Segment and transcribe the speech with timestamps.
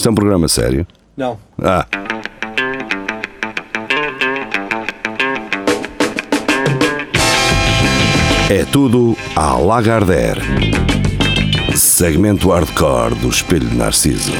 [0.00, 0.86] Isto é um programa sério?
[1.14, 1.38] Não.
[1.62, 1.86] Ah,
[8.48, 10.40] é tudo à Lagardère.
[11.76, 14.32] Segmento hardcore do Espelho de Narciso.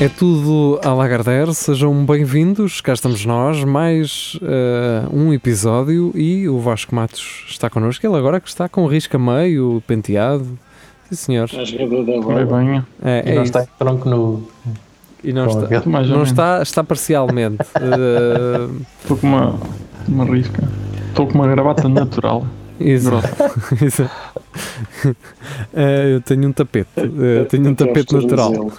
[0.00, 6.58] É tudo a Lagardère, sejam bem-vindos, cá estamos nós, mais eh, um episódio e o
[6.58, 10.58] Vasco Matos está connosco, ele agora que está com risca meio, penteado,
[11.08, 13.50] sim senhor, da Vai bem, é, E é não isso.
[13.58, 14.48] está em tronco nu.
[15.24, 15.68] e não está,
[16.06, 18.68] não está, está parcialmente, Eh,
[19.02, 19.58] Estou com uma,
[20.08, 20.62] uma risca.
[21.08, 22.46] Estou com uma gravata natural.
[22.80, 23.28] exato,
[23.84, 24.10] exato.
[25.74, 28.70] Eh, eu tenho um tapete, eh, tenho um tapete natural.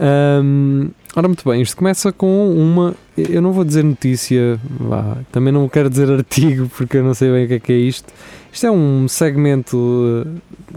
[0.00, 2.94] Ahm, ora, muito bem, isto começa com uma.
[3.16, 7.30] Eu não vou dizer notícia, vá, também não quero dizer artigo, porque eu não sei
[7.30, 8.12] bem o que é que é isto.
[8.52, 10.74] Isto é um segmento eh,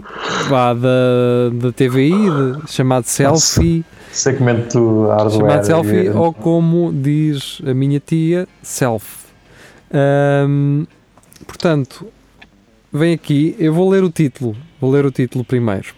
[0.48, 5.30] vá, da, da TVI de- chamado Selfie, Segmento hardware.
[5.32, 9.26] chamado Selfie, ou como diz a minha tia, Self.
[9.92, 10.84] Ahm,
[11.46, 12.06] portanto,
[12.92, 15.88] vem aqui, eu vou ler o título, vou ler o título primeiro.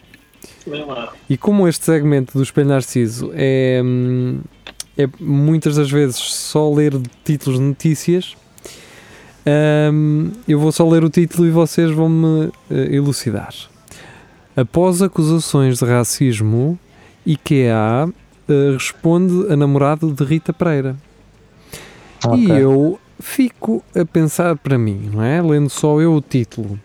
[1.29, 4.41] E como este segmento do Espelho Narciso é, hum,
[4.97, 8.37] é muitas das vezes só ler títulos de notícias,
[9.93, 13.55] hum, eu vou só ler o título e vocês vão-me eh, elucidar.
[14.57, 16.79] Após acusações de racismo,
[17.25, 18.09] IKEA
[18.49, 20.97] eh, responde a namorado de Rita Pereira.
[22.25, 22.39] Ok.
[22.39, 25.41] E eu fico a pensar para mim, não é?
[25.41, 26.81] Lendo só eu o título.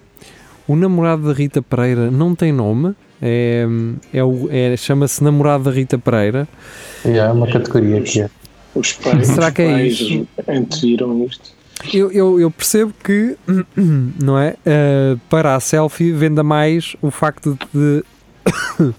[0.68, 2.96] O namorado da Rita Pereira não tem nome.
[3.22, 3.66] É,
[4.14, 6.48] é, o- é- Chama-se namorado da Rita Pereira.
[7.06, 8.30] É uma categoria que é.
[8.76, 10.28] Os pais, Será que é pais isso?
[10.48, 11.52] anteviram isto.
[11.94, 13.36] Eu, eu, eu percebo que,
[14.22, 14.56] não é?
[14.66, 18.04] eh, para a selfie venda mais o facto de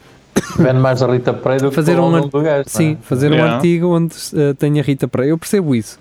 [0.59, 2.93] Vende mais a Rita Pereira do que Fazer o um nome do gajo, sim, não
[2.93, 2.97] é?
[3.03, 5.33] fazer um artigo onde eh, tenha Rita Pereira.
[5.33, 5.99] Eu percebo isso.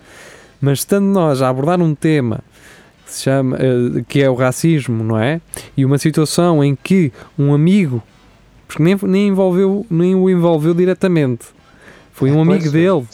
[0.62, 2.40] Mas estando nós a abordar um tema
[3.06, 5.42] que, se chama, eh, que é o racismo, não é?
[5.76, 8.02] E uma situação em que um amigo,
[8.68, 11.46] porque nem, nem, envolveu, nem o envolveu diretamente,
[12.12, 13.06] foi um amigo Pois, dele.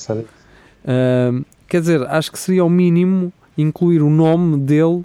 [1.67, 5.03] quer dizer, acho que seria ao mínimo incluir o nome dele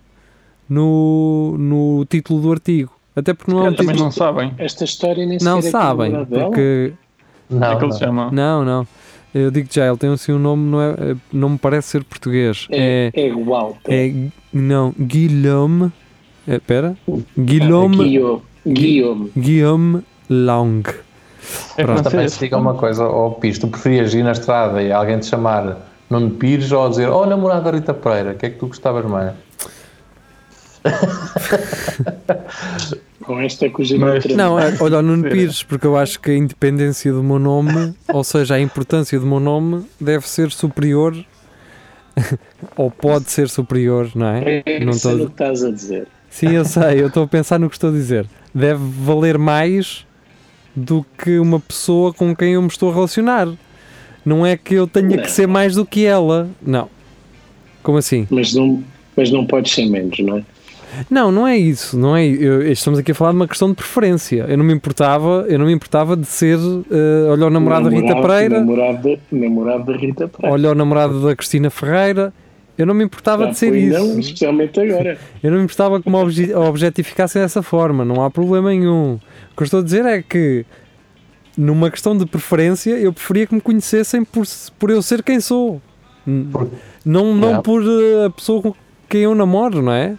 [0.69, 2.91] no, no título do artigo.
[3.17, 4.53] Até porque não é um Também não sabem.
[4.59, 6.93] Esta história nem Não é sabem, é porque.
[7.49, 8.07] Não, é que?
[8.33, 8.87] Não, não.
[9.35, 10.95] Eu digo já, ele tem assim um nome, não, é,
[11.33, 12.67] não me parece ser português.
[12.71, 13.21] É, É.
[13.21, 13.77] é igual.
[13.89, 14.13] é
[14.53, 15.91] não, Guillaume.
[16.47, 16.97] é, Espera.
[17.37, 18.43] Guillaume, Guillaume.
[18.67, 19.33] Guillaume.
[19.37, 20.83] Guillaume Long.
[21.77, 22.03] É Pronto.
[22.05, 25.19] Mas também se diga uma coisa, ó Pires, tu preferias ir na estrada e alguém
[25.19, 25.79] te chamar
[26.09, 29.05] Nuno Pires ou dizer, oh namorado da Rita Pereira, o que é que tu gostavas
[29.05, 29.33] mais?
[33.25, 35.29] Com esta outra- Não, é, olha o Nuno.
[35.31, 39.27] Pires, porque eu acho que a independência do meu nome, ou seja, a importância do
[39.27, 41.15] meu nome, deve ser superior,
[42.77, 44.63] ou pode ser superior, não é?
[44.67, 46.07] É Não isso estou- o que estás a dizer.
[46.31, 48.27] Sim, eu sei, eu estou a pensar no que estou a dizer.
[48.55, 50.05] Deve valer mais
[50.77, 53.49] do que uma pessoa com quem eu me estou a relacionar.
[54.25, 55.29] Não é que eu tenha que Não.
[55.29, 56.49] ser mais do que ela.
[56.61, 56.89] Não.
[57.83, 58.27] Como assim?
[58.31, 58.83] Mas não,
[59.17, 60.43] mas não podes ser menos, não é?
[61.11, 61.99] Não, não é isso.
[61.99, 64.45] Não é, eu- estamos aqui a falar de uma questão de preferência.
[64.49, 66.59] Eu não me importava, eu não me importava de ser,
[66.91, 70.55] eh, olha o namorado da Rita Pereira, Namorado, da- namorado da Rita Pereira.
[70.55, 72.33] olha o namorado da Cristina Ferreira.
[72.77, 73.97] Eu não me importava Já de ser isso.
[73.99, 75.17] Não, especialmente agora.
[75.43, 79.15] Eu não me importava que me obje- objetificassem dessa forma, não há problema nenhum.
[79.53, 80.67] O que eu estou a dizer é que,
[81.57, 84.45] numa questão de preferência, eu preferia que me conhecessem por,
[84.77, 85.81] por eu ser quem sou.
[86.27, 87.63] Não, não Yeah.
[87.63, 88.75] por eh, a pessoa com
[89.09, 90.17] quem eu namoro, não é?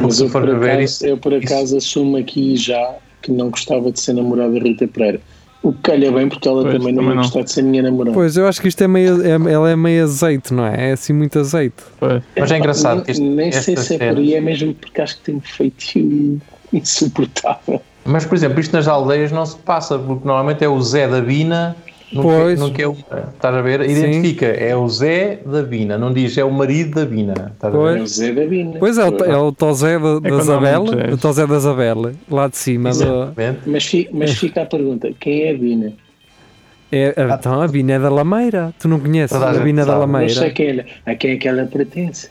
[0.00, 3.90] Mas eu for por, acaso, isso- eu por acaso assumo aqui já que não gostava
[3.90, 5.20] de ser namorada da Rita Pereira.
[5.60, 7.22] O que calha bem porque ela Pois, também não também vai não.
[7.22, 8.14] gostar de ser minha namorada.
[8.14, 10.90] Pois, eu acho que isto é meio, é- ela é meio azeite, não é?
[10.90, 11.74] É assim muito azeite.
[11.98, 12.22] Pois.
[12.38, 15.22] Mas é engraçado isto- nem sei se é por aí, é mesmo porque acho que
[15.24, 16.40] tem um feitio
[16.72, 17.82] insuportável.
[18.04, 21.20] Mas, por exemplo, isto nas aldeias não se passa, porque normalmente é o Zé da
[21.20, 21.76] Bina,
[22.12, 22.60] nunca, Pois.
[22.60, 22.92] nunca é o.
[22.92, 23.80] Estás a ver?
[23.88, 27.52] Identifica, é o Zé da Bina, não diz é o marido da Bina.
[27.54, 27.94] Estás a Pois.
[27.94, 28.00] ver?
[28.00, 28.78] É o Zé da Bina.
[28.78, 31.18] Pois é, o, é o Tosé da, da há Isabela, muitos o.
[31.18, 32.90] Tosé da Isabela, lá de cima.
[32.92, 33.34] do-.
[33.66, 35.92] Mas, fi- mas fica a pergunta: quem é a Bina?
[36.90, 38.72] é, então, a Bina é da Lameira.
[38.78, 40.06] Tu não conheces a a Bina da sabe.
[40.06, 40.50] Não Lameira?
[40.50, 42.30] quem ela, a quem é que ela pertence.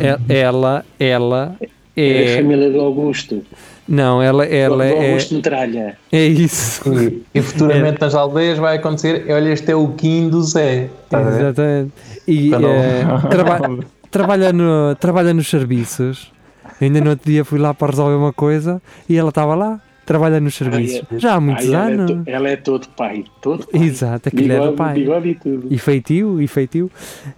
[0.00, 1.54] É- Ela, ela
[1.96, 2.36] É, a é.
[2.36, 3.42] família do Augusto.
[3.88, 5.10] Não, ela, ela do é.
[5.10, 5.96] Augusto Metralha.
[6.10, 6.82] É isso.
[6.92, 10.88] E, e futuramente nas aldeias vai acontecer, olha, este é o Kim do Zé.
[11.10, 11.40] Ver?
[11.40, 11.92] Exatamente.
[12.26, 13.78] E eh, traba-
[14.10, 16.32] trabalha, no, trabalha nos serviços.
[16.80, 19.80] Ainda no outro dia fui lá para resolver uma coisa e ela estava lá.
[20.06, 21.02] Trabalha nos serviços.
[21.10, 22.10] Ai, é- Já há muitos Ai, ela, é anos.
[22.10, 23.24] to- ela é todo pai.
[23.42, 23.82] Todo pai.
[23.82, 24.94] Exato, aquilo é do Bigode, pai.
[24.94, 25.66] bigode e tudo.
[25.70, 26.90] E feitio, e feitio.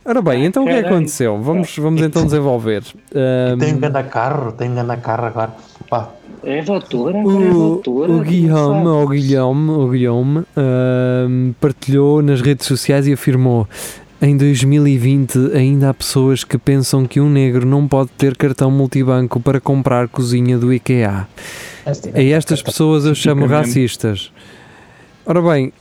[0.05, 0.97] Ora bem, então o que é que Caralho.
[0.99, 1.41] aconteceu?
[1.43, 2.83] Vamos, vamos então desenvolver.
[3.15, 5.51] Ahm, Tem um grande carro, tem um grande carro agora.
[5.91, 6.11] Pá,
[6.45, 8.13] É doutora, agora é o, doutora.
[8.13, 13.67] o Guilherme, o Guilherme, o Guilherme ahm, partilhou nas redes sociais e afirmou
[14.21, 19.41] em 2020 ainda há pessoas que pensam que um negro não pode ter cartão multibanco
[19.41, 21.29] para comprar cozinha do IKEA.
[21.87, 24.33] A estas pessoas eu chamo racistas.
[25.25, 25.73] Ora bem,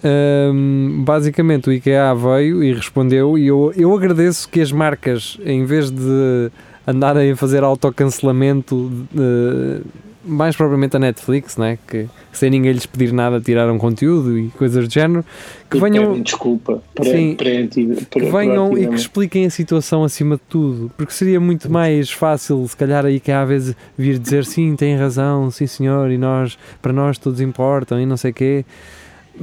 [0.54, 5.64] hum, basicamente o IKEA veio e respondeu, e eu, eu agradeço que as marcas, em
[5.64, 6.52] vez de
[6.86, 9.82] andarem a fazer autocancelamento, eh,
[10.28, 11.78] mais propriamente a Netflix, né?
[11.88, 15.26] que sem ninguém lhes pedir nada tiraram conteúdo e coisas do género,
[15.70, 16.84] que E venham, desculpa.
[17.02, 22.12] Sim, que venham e que expliquem a situação acima de tudo, porque seria muito mais
[22.12, 26.18] fácil, se calhar, aí que há vezes vir dizer sim, tem razão, sim senhor, e
[26.18, 28.66] nós, para nós todos importam, e não sei o quê.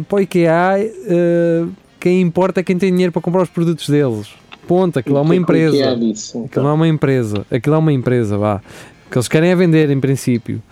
[0.08, 1.64] Para o IKEA, eh,
[2.00, 4.28] quem importa é quem tem dinheiro para comprar os produtos deles.
[4.66, 5.92] Ponto, aquilo é uma empresa.
[6.46, 8.60] Aquilo não é uma empresa, aquilo é uma empresa, vá.
[9.10, 10.62] Que eles querem é vender, em princípio.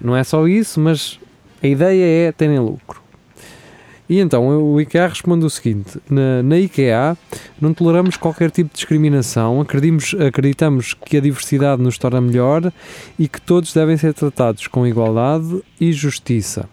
[0.00, 1.18] Não é só isso, mas
[1.62, 3.06] a ideia é terem lucro.
[4.08, 7.16] E então o IKEA responde o seguinte: na, na IKEA
[7.60, 12.72] não toleramos qualquer tipo de discriminação, acreditamos, acreditamos que a diversidade nos torna melhor
[13.18, 16.68] e que todos devem ser tratados com igualdade e justiça.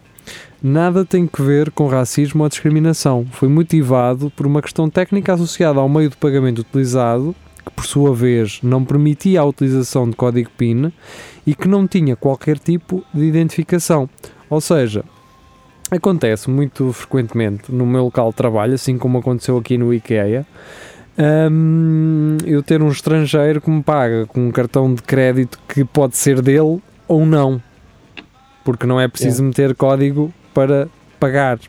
[0.62, 3.28] Nada tem que ver com racismo ou discriminação.
[3.32, 8.14] Foi motivado por uma questão técnica associada ao meio de pagamento utilizado, que por sua
[8.14, 10.92] vez não permitia a utilização de código PIN
[11.46, 14.10] e que não tinha qualquer tipo de identificação.
[14.50, 15.04] Ou seja,
[15.92, 20.46] acontece muito frequentemente no meu local de trabalho, assim como aconteceu aqui no IKEA,
[21.52, 26.18] hum, eu ter um estrangeiro que me paga com um cartão de crédito que pode
[26.18, 27.62] ser dele ou não,
[28.64, 30.88] porque não é preciso meter código para
[31.20, 31.60] pagar.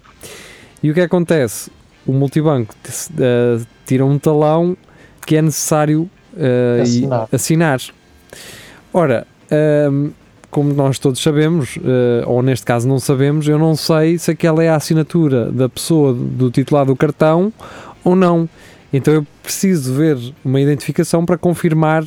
[0.82, 1.70] E o que acontece?
[2.06, 2.74] O multibanco
[3.18, 4.76] eh, tira um talão
[5.26, 7.28] que é necessário e- Assinar.
[7.32, 7.80] assinar.
[8.92, 9.26] Ora,
[9.90, 10.10] hum,
[10.50, 14.62] como nós todos sabemos, eh, ou neste caso não sabemos, eu não sei se aquela
[14.62, 17.52] é a assinatura da pessoa do titular do cartão
[18.04, 18.48] ou não.
[18.92, 22.04] Então eu preciso ver uma identificação para confirmar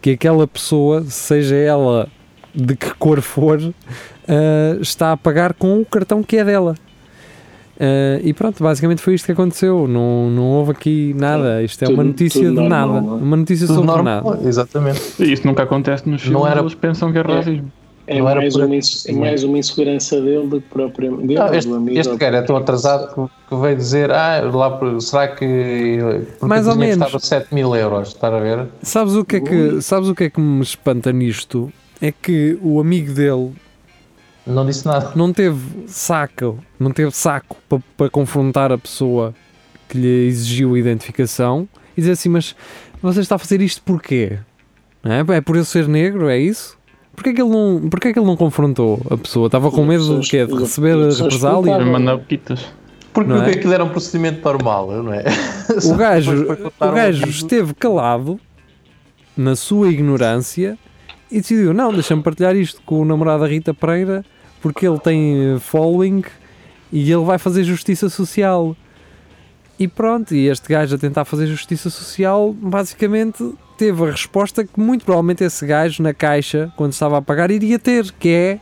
[0.00, 2.08] que aquela pessoa, seja ela
[2.54, 3.60] de que cor for,
[4.26, 6.74] eh, está a pagar com o cartão que é dela.
[7.78, 9.86] Eh, e pronto, basicamente foi isto que aconteceu.
[9.86, 11.62] Não, não houve aqui nada.
[11.62, 13.00] Isto é uma Tudo- notícia tudo de normal, nada.
[13.06, 13.20] não é?
[13.22, 14.22] Uma notícia tudo sobre nada.
[14.22, 15.00] normal, exatamente.
[15.32, 17.72] Isso nunca acontece nos Não filmes, era- eles pensam que é racismo.
[18.08, 21.40] É Não era mais por uma, é mais uma insegurança dele do que propriamente dele,
[21.40, 21.98] Não, este, amigo.
[21.98, 25.98] este cara é tão atrasado que, que veio dizer: Ah, lá, por- será que.
[26.40, 26.98] Mais ou menos.
[27.10, 28.68] custava 7 mil euros, está a ver?
[28.80, 31.68] Sabes o que é que, sabes o que é que me espanta nisto?
[32.00, 33.50] É que o amigo dele
[34.46, 35.12] Não disse nada.
[35.16, 39.34] não teve saco, não teve saco para, para confrontar a pessoa
[39.88, 42.54] que lhe exigiu a identificação e dizer assim, mas
[43.02, 44.38] você está a fazer isto porquê?
[45.04, 45.34] É?
[45.34, 46.76] é por eu ser negro, é isso?
[47.14, 49.46] Porquê que ele não, porquê que ele não confrontou a pessoa?
[49.46, 50.44] Estava com medo de quê?
[50.44, 51.78] De receber represália?
[51.78, 52.66] Mandar pitas.
[53.12, 53.50] Porque Não é?
[53.50, 55.24] aquilo era um procedimento normal, não é?
[55.84, 56.46] O gajo,
[56.78, 58.38] o gajo esteve calado
[59.34, 60.76] na sua ignorância
[61.30, 64.22] e decidiu: não, deixa-me partilhar isto com o namorado da Rita Pereira
[64.66, 66.24] porque ele tem eh, following
[66.92, 68.76] e ele vai fazer justiça social.
[69.78, 74.80] E pronto, e este gajo a tentar fazer justiça social, basicamente teve a resposta que
[74.80, 78.58] muito provavelmente esse gajo na caixa, quando estava a pagar, iria ter, que é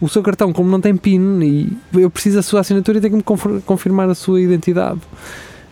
[0.00, 3.22] o seu cartão, como não tem PIN, e eu preciso da sua assinatura e tenho
[3.22, 5.00] que me confirmar a sua identidade.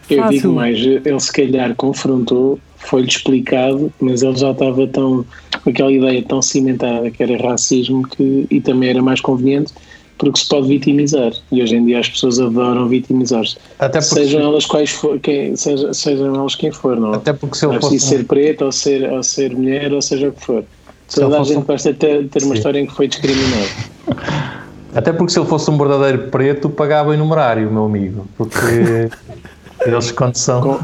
[0.08, 0.40] Eu Fácil.
[0.42, 5.26] digo mais, ele se calhar confrontou, foi-lhe explicado, mas ele já estava tão
[5.62, 9.72] com aquela ideia tão cimentada que era racismo que, e também era mais conveniente
[10.18, 11.32] porque se pode vitimizar.
[11.50, 13.56] E hoje em dia as pessoas adoram vitimizar-se.
[14.00, 17.14] Sejam elas quais for, quem, seja, sejam elas quem for, não.
[17.14, 17.98] até porque se Não ele é fosse.
[17.98, 20.64] ser preto ou ser, ou ser mulher ou seja o que for.
[21.12, 22.58] Toda a gente um- gosta de ter, ter uma Sim.
[22.58, 23.68] história em que foi discriminado.
[24.94, 28.26] Até porque se ele fosse um verdadeiro preto, pagava em numerário, meu amigo.
[28.36, 29.08] Porque
[29.84, 30.60] eles, quando são.
[30.60, 30.78] Com,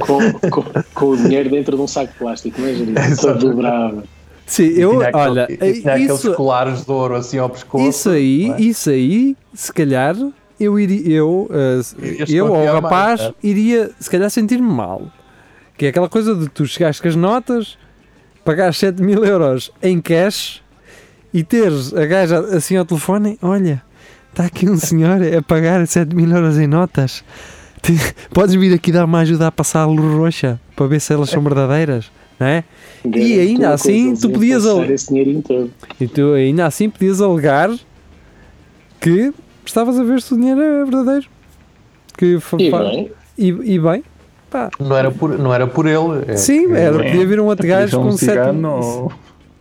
[0.00, 4.08] com, com, com o dinheiro dentro de um saco de plástico, imagina, todo Exatamente.
[4.50, 7.88] Sim, eu, tinha aquele- olha, e tinha aqueles isso, colares de ouro assim ao pescoço.
[7.88, 8.60] Isso aí, é?
[8.60, 10.16] isso aí, se calhar
[10.58, 13.36] eu iria, eu, uh, eu ou o mais, rapaz certo?
[13.44, 15.02] iria se calhar sentir-me mal.
[15.78, 17.78] Que é aquela coisa de tu chegares com as notas,
[18.44, 20.60] pagares 7 mil euros em cash
[21.32, 23.80] e teres a gaja assim ao telefone, olha,
[24.30, 27.22] está aqui um senhor a pagar 7 mil euros em notas.
[28.34, 31.30] Podes vir aqui dar uma ajuda a passar a luz roxa para ver se elas
[31.30, 32.64] são verdadeiras, não é?
[33.04, 34.64] E ainda assim, tu podias.
[36.00, 37.70] E tu ainda assim podias alegar
[38.98, 39.32] que
[39.64, 41.26] estavas a ver se o dinheiro é verdadeiro.
[42.16, 44.02] Que E bem, e, e bem,
[44.50, 44.70] pá.
[44.80, 46.24] Não era por, não era por ele.
[46.26, 48.30] é Sim, era, podia vir um outro gajo é com um sete.
[48.30, 49.12] cigano ou...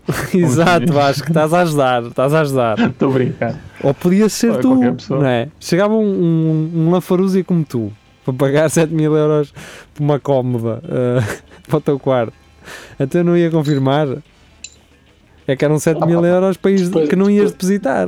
[0.34, 2.80] Exato, Vasco, estás a ajudar, estás a ajudar.
[2.80, 3.56] Estou a brincar.
[3.84, 5.50] Ou podias ser Ou tu, não é?
[5.60, 7.92] Chegava um, um, um Lafaruzzi como tu,
[8.26, 9.54] para pagar 7 mil euros
[9.94, 12.34] por uma cómoda eh, para o teu quarto.
[13.00, 14.08] Até eu não ia confirmar.
[15.48, 18.08] É que eram 7 mil euros para ir- Depois- que não ias depositar.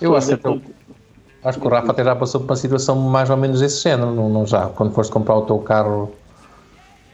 [0.00, 0.60] Eu acho que, eu-
[1.44, 4.14] acho que o Rafa até já passou por uma situação mais ou menos desse género,
[4.14, 4.66] não, não já?
[4.66, 6.12] Quando foste comprar o teu carro,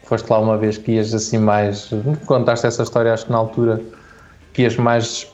[0.05, 1.91] foste lá uma vez que ias assim mais.
[2.27, 3.81] Contaste essa história, acho que na altura,
[4.53, 5.29] que ias mais.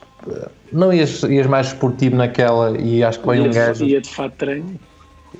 [0.72, 3.84] Não ias, ias mais esportivo naquela e acho que veio um gajo.
[3.84, 4.78] ia de fato treino.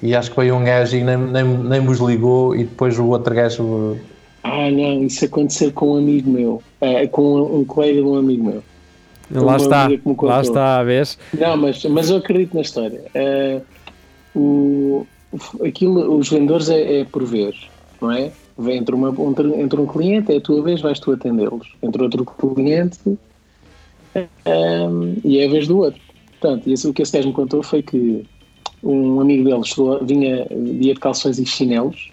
[0.03, 3.07] E acho que veio um gajo e nem, nem, nem vos ligou e depois o
[3.07, 3.99] outro gajo.
[4.43, 8.45] Ah, não, isso aconteceu com um amigo meu, eh, com um colega de um amigo
[8.45, 8.63] meu.
[9.31, 9.87] Lá está,
[10.27, 11.19] lá está, vês?
[11.39, 13.03] Não, mas, mas eu acredito na história.
[13.15, 13.61] Eh,
[14.35, 15.07] o,
[15.65, 17.57] aquilo, os vendedores é, é por vez,
[18.01, 18.33] não é?
[18.69, 19.15] Entre, uma,
[19.59, 21.75] entre, um cliente, é a tua vez, vais tu atendê-los.
[21.83, 22.99] Entre outro cliente
[24.45, 26.01] ehm, e é a vez do outro.
[26.41, 28.25] Portanto, e esse- o que esse gajo me contou foi que
[28.83, 32.11] um amigo dele chegou, vinha, ia de calções e chinelos,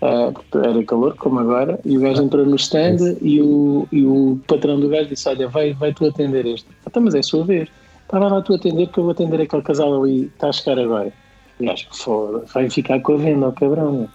[0.00, 4.78] era calor, como agora, e o gajo entrou no stand e o, e o patrão
[4.78, 6.68] do gajo disse: Olha, vai, vai tu atender este.
[6.86, 7.68] Então, mas é a sua vez.
[8.06, 10.78] Tá, vai lá tu atender, que eu vou atender aquele casal ali, está a chegar
[10.78, 11.12] agora.
[11.58, 14.08] E o gajo, foda, vai ficar com a venda, ó cabrão.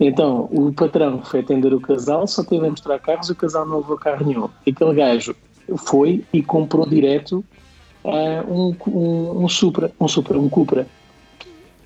[0.00, 3.64] Então, o patrão foi atender o casal, só teve a mostrar carros e o casal
[3.64, 4.48] não levou carro nenhum.
[4.66, 5.36] E aquele gajo
[5.76, 7.44] foi e comprou direto
[8.04, 10.86] ah, um, um, um Supra, um Supra, um Cupra.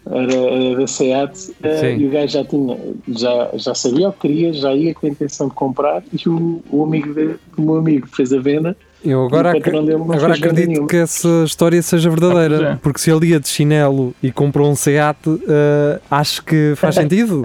[0.08, 1.32] Era, era da SEAT
[1.64, 1.96] ah, Sim.
[1.98, 5.10] e o gajo já tinha, já, já sabia o que queria, já ia com a
[5.10, 9.24] intenção de comprar e o, o amigo dele, o meu amigo fez a venda Eu
[9.26, 10.86] agora, ac- agora acredito nenhuma.
[10.86, 12.56] que essa história seja Ah, verdadeira.
[12.56, 12.78] pois é.
[12.80, 17.42] Porque se ele ia de chinelo e comprou um Seat, eh, acho que faz sentido.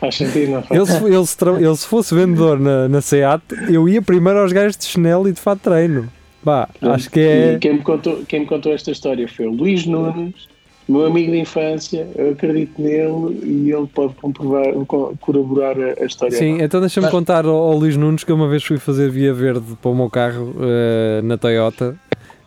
[0.00, 0.80] Faz sentido, não faz?
[0.80, 4.50] ele, se, ele, se ele se fosse vendedor na, na Seat, eu ia primeiro aos
[4.52, 6.08] gajos de chinelo e de fato treino.
[6.42, 7.58] Bah, acho que é.
[7.60, 10.48] Quem me, contou, quem me contou esta história foi o Luís Nunes,
[10.88, 12.06] meu amigo de infância.
[12.14, 16.36] Eu acredito nele e ele pode comprovar, co- corroborar a, a história.
[16.36, 19.32] Sim, então deixa-me contar ao, ao Luís Nunes que eu uma vez fui fazer via
[19.34, 21.96] verde para o meu carro eh, na Toyota,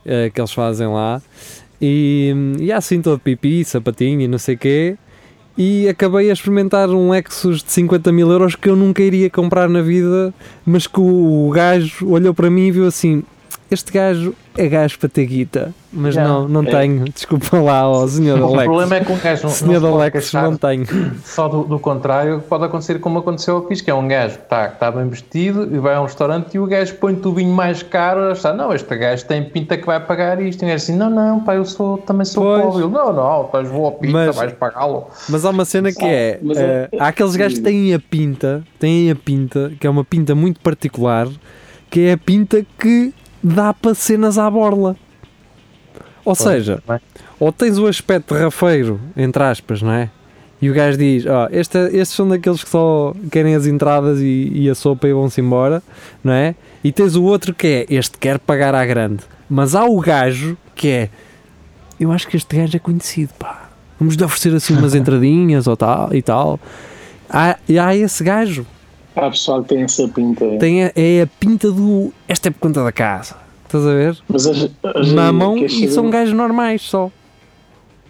[0.05, 1.22] eh, que eles fazem lá,
[1.81, 4.98] e, e assim todo pipi, sapatinho e não sei o quê,
[5.58, 9.67] e acabei a experimentar um Lexus de 50 mil euros que eu nunca iria comprar
[9.67, 10.34] na vida,
[10.65, 13.24] mas que o gajo olhou para mim e viu assim.
[13.71, 16.23] Este gajo é gajo para ter guita, mas Já.
[16.27, 16.65] não, não É.
[16.65, 17.05] tenho.
[17.05, 18.63] Desculpa lá, ó senhor O Alex.
[18.63, 20.85] problema é que um gajo não, Senhor não Alex, não tenho.
[21.23, 24.43] só do, do contrário, pode acontecer como aconteceu ao Pis, que é um gajo que
[24.43, 27.31] está, que está bem vestido e vai a um restaurante e o gajo põe-te o
[27.33, 30.67] vinho mais caro, está, não, este gajo tem pinta que vai pagar isto, e o
[30.69, 32.63] gajo assim, não, não, pá, eu sou, também sou Pois.
[32.63, 35.07] pobre, Ele, não, não, estás vou ao pinta, Mas- vais pagá-lo.
[35.29, 37.99] Mas há uma cena que é, Mas eh, é- há aqueles gajos que têm a
[37.99, 41.27] pinta, têm a pinta, que é uma pinta muito particular,
[41.91, 44.96] que é a pinta que dá para cenas à borla.
[46.25, 47.00] Ou seja, bem.
[47.39, 50.10] ou tens o aspecto rafeiro, entre aspas, não é?
[50.62, 54.51] E o gajo diz, ó, este, estes são daqueles que só querem as entradas e,
[54.53, 55.81] e a sopa e vão-se embora,
[56.22, 56.53] não é?
[56.84, 59.24] E tens o outro que é, este quer pagar à grande.
[59.50, 61.10] Mas há o gajo que é,
[62.00, 63.69] eu acho que este gajo é conhecido, pá.
[63.98, 66.60] Vamos lhe oferecer assim umas entradinhas ou tal e tal.
[67.29, 68.65] Há, e há esse gajo,
[69.21, 70.45] Há pessoal que tem essa pinta.
[70.59, 73.35] tem a- é a pinta do, esta é por conta da casa.
[73.65, 74.17] Estás a ver?
[74.27, 74.51] Mas a,
[74.83, 77.11] a, Mamam e saber, são gajos normais só.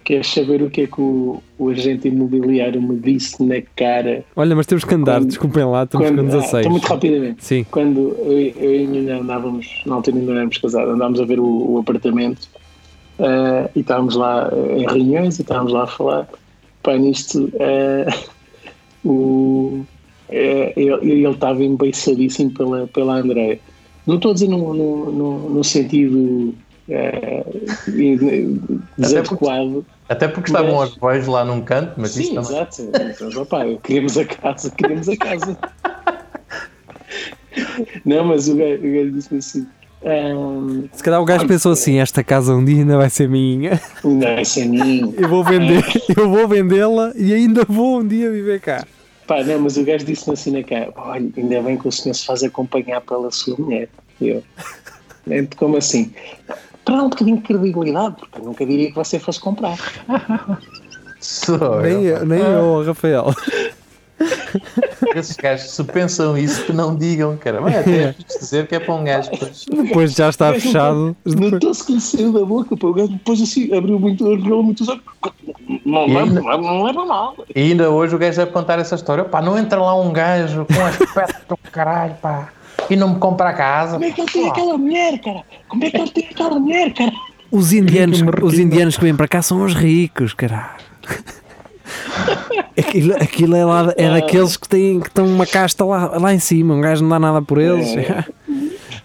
[0.06, 4.56] queres saber o que é que o, o agente imobiliário me disse na cara Olha,
[4.56, 6.54] mas temos que andar, Quando- desculpem lá, estamos com quando, ah, 16.
[6.62, 7.44] então muito rapidamente.
[7.46, 7.66] Sim.
[7.70, 11.20] Quando eu, eu e a minha mulher andávamos, na altura ainda não éramos casados, andávamos
[11.20, 12.48] a ver o, o apartamento
[13.20, 16.28] eh, e estávamos lá eh, em reuniões e estávamos lá a falar.
[16.82, 18.08] Pá, nisto eh,
[19.04, 19.84] o,
[20.30, 23.60] eh, ele ele estava embeiçadíssimo pela, pela Andréia.
[24.08, 26.54] Não estou a dizer no, no, no, no sentido
[26.88, 27.44] eh,
[28.98, 29.86] desadequado.
[30.08, 32.50] Até porque estavam Mas- aos beijos lá num canto, mas Sim, isso também.
[32.52, 32.90] exato.
[33.22, 35.58] Mas, opá, queremos a casa, queremos a casa.
[38.06, 39.68] Não, mas o gajo, o gajo disse-me assim:
[40.06, 43.80] "Ahm, Se calhar o gajo pensou assim, esta casa um dia ainda vai ser minha.
[44.04, 45.14] não, é saninho.
[45.18, 45.84] Eu vou vender,
[46.18, 48.86] eu vou vendê-la e ainda vou um dia viver cá.
[49.30, 52.16] Pá, não, mas o gajo disse-me assim na cara: olha, ainda bem que o senhor
[52.16, 53.88] se faz acompanhar pela sua mulher.
[54.20, 54.44] E eu,
[55.30, 56.12] "É, como assim?
[56.84, 59.78] Para dar um bocadinho de credibilidade, porque eu nunca diria que você fosse comprar.
[61.22, 62.18] Sou Nem eu.
[62.18, 63.28] eu, nem eu, Rafael.
[65.18, 67.60] esses gajos, se pensam isso, que não digam, cara.
[67.62, 69.30] Mas até é dizer que é para um gajo.
[69.32, 71.16] Depois, Depois já está fechado.
[71.26, 74.82] Notou-se que lhe saiu da boca, pô, o gajo depois assim abriu muito, abriu muito
[74.82, 75.02] os olhos.
[75.86, 77.36] Não, E não, ainda- não, não leva mal.
[77.56, 79.24] E ainda hoje o gajo vai contar essa história.
[79.24, 82.50] Pá, não entra lá um gajo com aspecto do caralho, pá,
[82.90, 83.94] e não me compra a casa.
[83.94, 85.42] Como é que ele tem aquela mulher, cara?
[85.68, 87.12] Como é que ele tem aquela mulher, cara?
[87.52, 90.70] Os indianos, os indianos que vêm para cá são os ricos, caralho.
[92.80, 96.40] Aquilo, aquilo é, lá, é daqueles que têm que estão uma casta lá, lá em
[96.40, 97.88] cima, um gajo não dá nada por eles.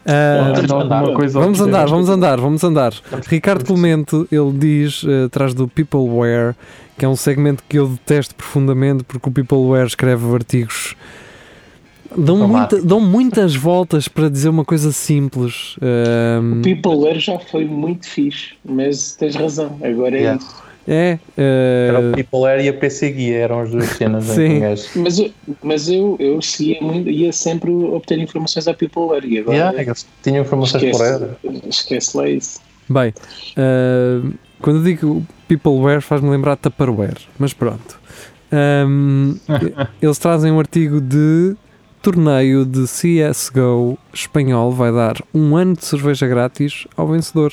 [0.06, 1.28] Ah, Tens alguma andar.
[1.30, 1.64] vamos dizer?
[1.64, 2.92] andar, vamos andar, vamos andar.
[3.26, 6.54] Ricardo Clemente, ele diz, eh, atrás do Peopleware,
[6.98, 10.94] que é um segmento que eu detesto profundamente porque o Peopleware escreve artigos.
[12.14, 15.76] Dão, muita- dão muitas voltas para dizer uma coisa simples.
[15.80, 20.38] Ahm, Peopleware já foi muito fixe, mas tens razão, agora é Yeah.
[20.42, 20.63] isso.
[20.86, 24.34] É, eh, Era o People Air e a PC Guia, eram as duas cenas em
[24.34, 24.98] que Sim.
[24.98, 25.02] um.
[25.02, 25.30] Mas, eu-
[25.62, 30.06] mas eu, eu seguia muito, ia sempre obter informações da Peopleware e agora Yeah, eles
[30.22, 31.60] tinham informações esquece, corretas.
[31.68, 32.60] esquece lá isso.
[32.88, 33.14] Bem,
[33.56, 37.98] ah, quando eu digo Peopleware faz-me lembrar Tupperware, mas pronto.
[38.52, 39.36] Ahm,
[40.00, 41.56] eles trazem um artigo de
[42.02, 47.52] torneio de CSGO espanhol, vai dar um ano de cerveja grátis ao vencedor.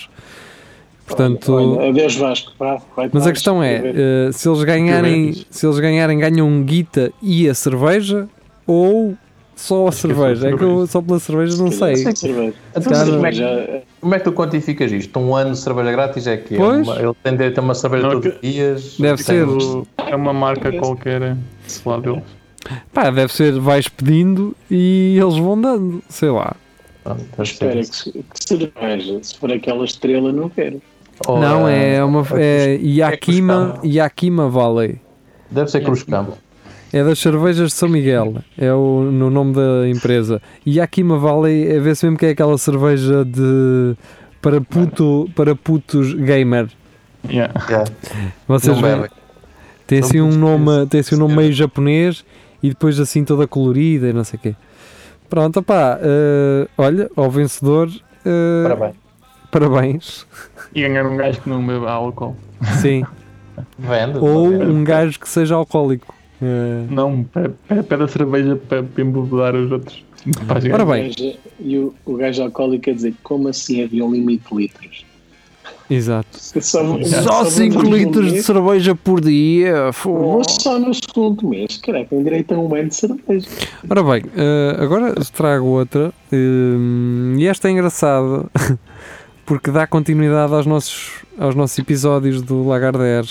[1.15, 2.79] Portanto, Olha, olha, adeus Vasco, vai
[3.11, 7.49] mas a questão é, eh, se eles ganharem, se eles ganharem, ganham um guita e
[7.49, 8.27] a cerveja
[8.65, 9.15] ou
[9.55, 10.49] só a é cerveja?
[10.49, 11.93] É que eu só pela cerveja não sei.
[12.03, 15.19] Então, como, é que, como é que tu quantificas isto?
[15.19, 16.87] Um ano de cerveja grátis é que Pois.
[16.87, 18.95] ele tem direito a uma cerveja Não, todos os dias.
[18.97, 19.47] Deve ser.
[19.47, 21.37] O- É uma marca qualquer,
[21.67, 22.23] se lá deles.
[22.93, 26.55] Pá, deve ser, vais pedindo e eles vão dando, sei lá.
[27.35, 29.19] Ser Espera, que, que cerveja.
[29.23, 30.81] Se for aquela estrela, não quero.
[31.27, 34.99] Não, eh, é uma é Yakima, Cruz Yakima Valley.
[35.49, 36.37] Deve ser Cruz Campo.
[36.93, 40.41] É das cervejas de São Miguel, é o no nome da empresa.
[40.67, 43.95] Yakima Valley é ver-se mesmo que é aquela cerveja de
[44.41, 46.67] para puto, para putos gamer.
[47.29, 47.53] Yeah.
[47.69, 47.91] Yeah.
[48.47, 48.95] Vocês veem?
[48.95, 49.09] bebem.
[49.87, 52.25] Tem assim um nome, tem assim um nome meio japonês
[52.63, 54.55] e depois assim toda colorida e não sei o quê.
[55.29, 57.89] Pronto, opá, eh, olha, ao vencedor,
[58.25, 58.95] eh, Parabéns.
[59.51, 60.25] Parabéns.
[60.73, 62.35] E ganhar um gajo que não bebe álcool.
[62.81, 63.03] Sim.
[63.77, 64.17] Vende.
[64.19, 66.13] Ou um gajo que seja alcoólico.
[66.41, 67.53] Eh, Não, pede,
[68.03, 70.03] a cerveja para, para embebedar os outros.
[70.73, 71.11] Ora bem.
[71.59, 75.05] E o, o gajo alcoólico a dizer como assim havia um limite de litros?
[75.89, 76.29] exato.
[76.39, 79.91] Só, Só 5 vou- litros de cerveja por dia.
[79.91, 80.13] fô.
[80.17, 83.47] Vou só no segundo mês, caraca, tem direito a um ano de cerveja.
[83.89, 86.13] Ora bem, eh, agora trago outra.
[86.31, 88.45] eh, e esta é engraçada
[89.51, 93.27] porque dá continuidade aos nossos, aos nossos episódios do Lagardère.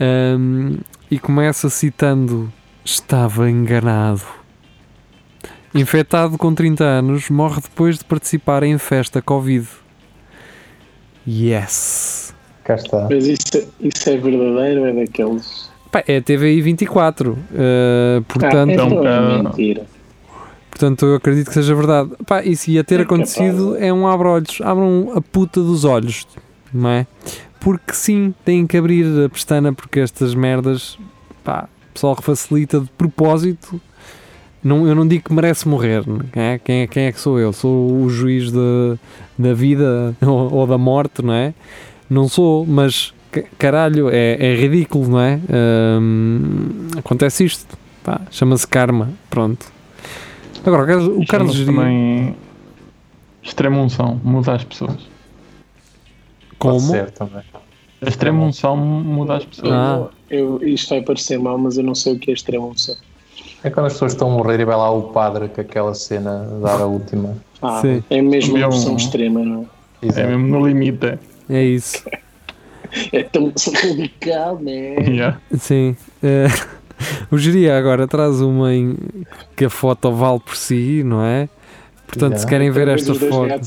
[0.00, 2.52] Ehm, e começa citando:
[2.84, 4.22] Estava enganado.
[5.72, 9.68] Infectado com 30 anos, morre depois de participar em festa Covid.
[11.24, 12.34] Yes!
[12.64, 13.06] Cá está.
[13.08, 15.70] Mas isso, isso é verdadeiro, é daqueles.
[15.92, 17.38] Pá, é TVI 24.
[17.54, 19.86] eh, portanto, ah, então, então é mentira.
[20.78, 22.10] Portanto, eu acredito que seja verdade.
[22.24, 24.60] Pá, se ia ter acontecido é um abre-olhos.
[24.62, 26.24] Abram a puta dos olhos,
[26.72, 27.04] não é?
[27.58, 30.96] Porque sim, têm que abrir a pestana porque estas merdas,
[31.42, 33.80] pá, o pessoal que facilita de propósito.
[34.62, 36.60] Não, eu não digo que merece morrer, não é?
[36.60, 37.52] Quem, é, quem é que sou eu?
[37.52, 38.96] Sou o juiz da,
[39.36, 41.52] da vida ou, ou da morte, não é?
[42.08, 45.40] Não sou, mas ca- caralho, é, é ridículo, não é?
[46.00, 47.66] Hum, acontece isto,
[48.30, 49.76] chama-se karma, pronto.
[50.68, 52.36] Agora, o Carlos, Geria, também
[53.42, 54.92] extrema unção, muda as pessoas.
[56.58, 56.80] Pode como?
[56.80, 57.42] ser também.
[58.02, 59.72] A extrema unção muda as pessoas.
[59.72, 60.08] Ah.
[60.30, 62.94] Eu, isto vai parecer mal, mas eu não sei o que é extrema unção.
[63.64, 66.46] É quando as pessoas estão a morrer e vai lá o padre com aquela cena
[66.62, 67.34] dar a última.
[67.62, 68.04] Ah, Sim.
[68.10, 69.66] é mesmo É uma um- unção extrema, não
[70.02, 70.28] É Exato.
[70.28, 71.06] mesmo no limite.
[71.06, 71.18] é.
[71.48, 72.02] É isso.
[72.12, 72.20] é?
[73.12, 73.52] É tão
[73.82, 74.96] radical, né?
[75.08, 75.38] Yeah.
[75.58, 75.96] Sim.
[76.22, 76.46] Eh,
[77.30, 78.96] o Geria agora traz uma em
[79.56, 81.48] que a foto vale por si, não é?
[82.06, 83.66] Portanto, se querem ver esta foto,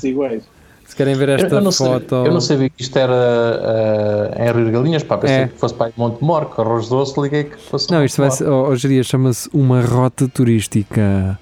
[0.92, 3.14] se querem ver Eu, esta eu não foto, sabia, eu não sabia que isto era
[3.14, 5.48] uh, em Rio de Galinhas, pá, pensei É.
[5.48, 8.50] que fosse para Monte Mor, que arroz doce, liguei que fosse Não, isto vai ser,
[8.50, 11.40] oh, oh, Geria, chama-se uma rota turística.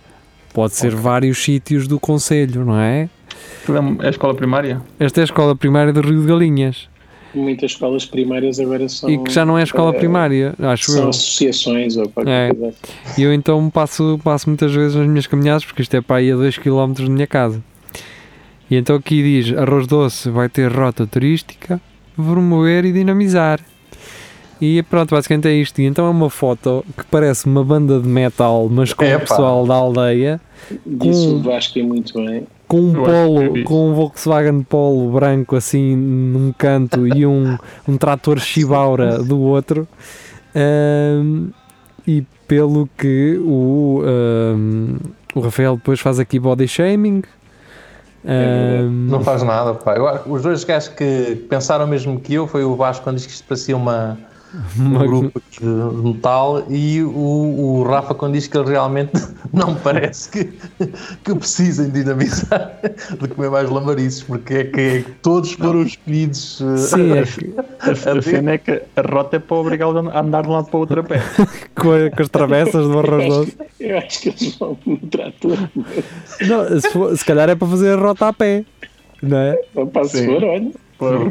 [0.53, 3.09] Pode ser vários sítios do Conselho, não é?
[4.01, 4.81] É a escola primária?
[4.99, 6.89] Esta é a escola primária do Rio de Galinhas
[7.33, 9.07] Muitas escolas primárias agora são.
[9.09, 11.09] e que já não é escola eh, primária, acho São eu.
[11.09, 12.53] associações ou qualquer É.
[12.53, 12.75] coisa.
[13.17, 16.31] E eu então passo, passo muitas vezes nas minhas caminhadas, porque isto é para aí
[16.31, 17.61] a 2 km da minha casa.
[18.69, 21.79] E então aqui diz: Arroz Doce vai ter rota turística,
[22.15, 23.59] promover e dinamizar.
[24.61, 25.79] E pronto, basicamente é isto.
[25.79, 29.15] E então é uma foto que parece uma banda de metal, mas com Epá.
[29.17, 30.41] o pessoal da aldeia,
[30.85, 32.45] Disse Com- o Vasco é muito bem.
[32.69, 37.97] Com um polo, vi com um Volkswagen Polo branco assim num canto e um, um
[37.97, 39.87] trator Shibaura do outro.
[40.55, 41.49] Ahm,
[42.07, 44.97] e pelo que o, ahm,
[45.33, 47.23] o Rafael depois faz aqui body shaming.
[48.23, 49.95] Ahm, Não faz nada, pá.
[49.95, 53.33] Eu os dois gajos que pensaram mesmo que eu foi o Vasco quando disse que
[53.33, 54.15] isto parecia uma,
[54.79, 59.11] um Uma- grupo de metal e o, o Rafa quando diz que ele realmente
[59.53, 60.45] não parece que,
[61.23, 62.79] que precisem dinamizar
[63.19, 66.61] de comer mais lamarices, porque é que, é que todos foram escolhidos.
[66.61, 70.19] eh, Sim, é que A, a cena é que a rota é para obrigá-los a
[70.19, 71.21] andar de um lado para o outro a pé.
[71.79, 73.57] com, a- com as travessas do arroz Eu doce.
[73.59, 75.57] acho, eu acho que eles vão no trator.
[76.47, 78.65] Não, se, for- se calhar é para fazer a rota a pé,
[79.21, 79.53] não é?
[79.93, 80.71] Para se for, olha.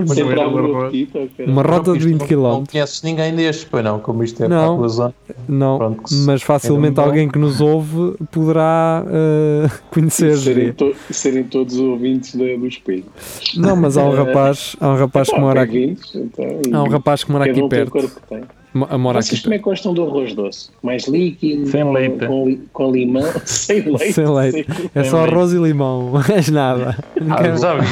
[0.06, 1.46] Sempre há um ok.
[1.46, 2.70] Uma rota de Isto 20 não- Não km.
[2.72, 4.76] conheces ninguém destes, pois não, como isto é Não.
[4.76, 5.14] para a zona.
[5.48, 10.36] Não, Pronto, mas facilmente é alguém que nos ouve poderá eh, conhecer.
[10.38, 13.04] serem, to- serem todos ouvintes da- do espelho.
[13.56, 17.24] Não, mas há um rapaz, há um rapaz que mora aqui, então, há um rapaz
[17.24, 18.10] que mora aqui um perto.
[18.28, 18.40] tem.
[18.74, 20.68] Mo- Mora Vocês aqui como é que gostam do arroz doce?
[20.82, 21.66] Mais líquido?
[21.68, 22.26] Sem com- leite.
[22.26, 23.22] Com, li- com limão?
[23.46, 24.12] Sem leite?
[24.12, 24.66] Sem leite.
[24.74, 25.32] Sem- É só leite.
[25.34, 26.96] arroz e limão, mais nada.
[27.30, 27.86] Ah, já vi.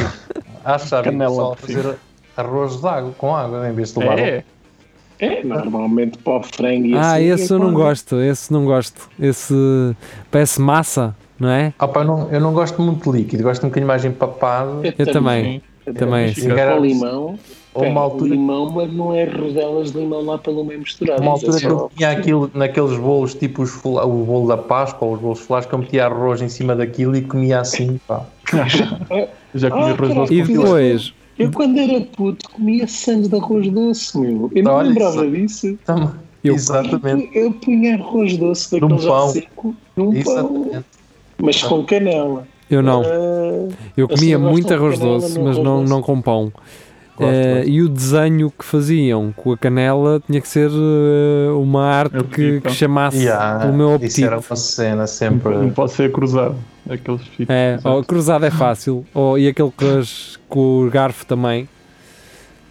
[1.56, 1.82] Por cima.
[1.82, 1.98] fazer
[2.36, 4.18] arroz de água, com água em vez de levar.
[4.18, 4.44] É,
[5.18, 7.24] É, normalmente para o frango e Ah, assim.
[7.30, 9.08] esse é eu não gosto, esse não gosto.
[9.18, 9.54] Esse
[10.30, 11.72] parece massa, não é?
[11.78, 14.82] Ah, pá, eu, não, eu não gosto muito de líquido, gosto um bocadinho mais empapado.
[14.98, 15.62] Eu também.
[15.86, 16.48] Eu Também, sim.
[16.48, 17.38] calhar com limão.
[17.76, 21.22] Ou uma altura- Limão, mas não é rodelas de limão lá pelo meio misturado.
[21.22, 24.56] Uma mas é altura que eu tinha aquilo naqueles bolos, tipo os o bolo da
[24.56, 28.00] Páscoa ou os bolos folares, que eu metia arroz em cima daquilo e comia assim,
[28.06, 28.24] pá.
[29.54, 33.68] já comi Ah, arroz doce E depois, Eu quando era puto comia sangue de arroz
[33.70, 34.50] doce, meu.
[34.54, 35.68] Eu não Olha lembrava isso.
[35.68, 35.78] disso.
[36.42, 37.28] Eu- exatamente.
[37.36, 39.28] Eu punha arroz doce Num daquele pão.
[39.28, 40.84] seco num pão, Exatamente.
[41.42, 42.46] mas com canela.
[42.70, 43.02] eu não.
[43.02, 45.90] Ah, Eu comia muito arroz doce, mas arroz não, doce?
[45.90, 46.52] não com pão.
[47.16, 51.84] Gosto, Eh, e o desenho que faziam com a canela tinha que ser eh, uma
[51.86, 54.24] arte que, que chamasse Yeah, pelo meu Isso apetite.
[54.24, 55.54] era uma cena sempre.
[55.54, 56.56] Não pode ser cruzado.
[56.88, 57.46] Aqueles fitos.
[57.54, 59.04] É, ó, cruzado é fácil.
[59.14, 61.68] Ó, e aquele com, as- com o garfo também.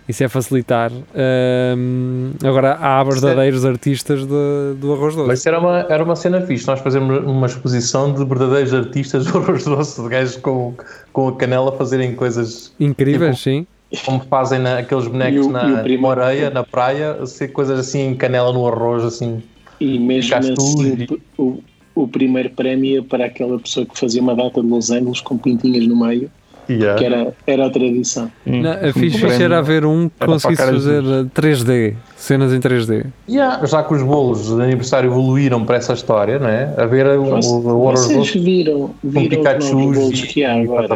[0.07, 0.91] Isso é facilitar.
[1.15, 5.27] Ahm, agora há verdadeiros artistas de- do arroz doce.
[5.27, 6.67] Mas isso era uma, era uma cena fixe.
[6.67, 10.75] Nós fazemos uma exposição de verdadeiros artistas do arroz doce, de gajos com,
[11.11, 13.67] com a canela fazerem coisas Incríveis, Tipo, sim.
[14.01, 17.79] Como fazem na, aqueles bonecos o- na, o primeiro- na areia, na praia, ser coisas
[17.79, 19.41] assim em canela no arroz, assim.
[19.79, 21.59] E mesmo assim, o,
[21.93, 25.85] o primeiro prémio é para aquela pessoa que fazia uma data de losangos com pintinhas
[25.87, 26.29] no meio,
[26.67, 26.97] Yeah.
[26.97, 28.31] que era, era a tradição.
[28.43, 29.43] Sim, Não, a fixe prémio.
[29.43, 33.05] era haver um que Era conseguisse fazer dos- eh, 3D, cenas em 3D.
[33.29, 36.73] Yeah, já que os bolos de aniversário evoluíram para essa história, não é?
[36.75, 40.23] Haver o, Vocês, o, o arroz vocês viram, com viram os Pikachu novos bolos e,
[40.27, 40.87] que há agora?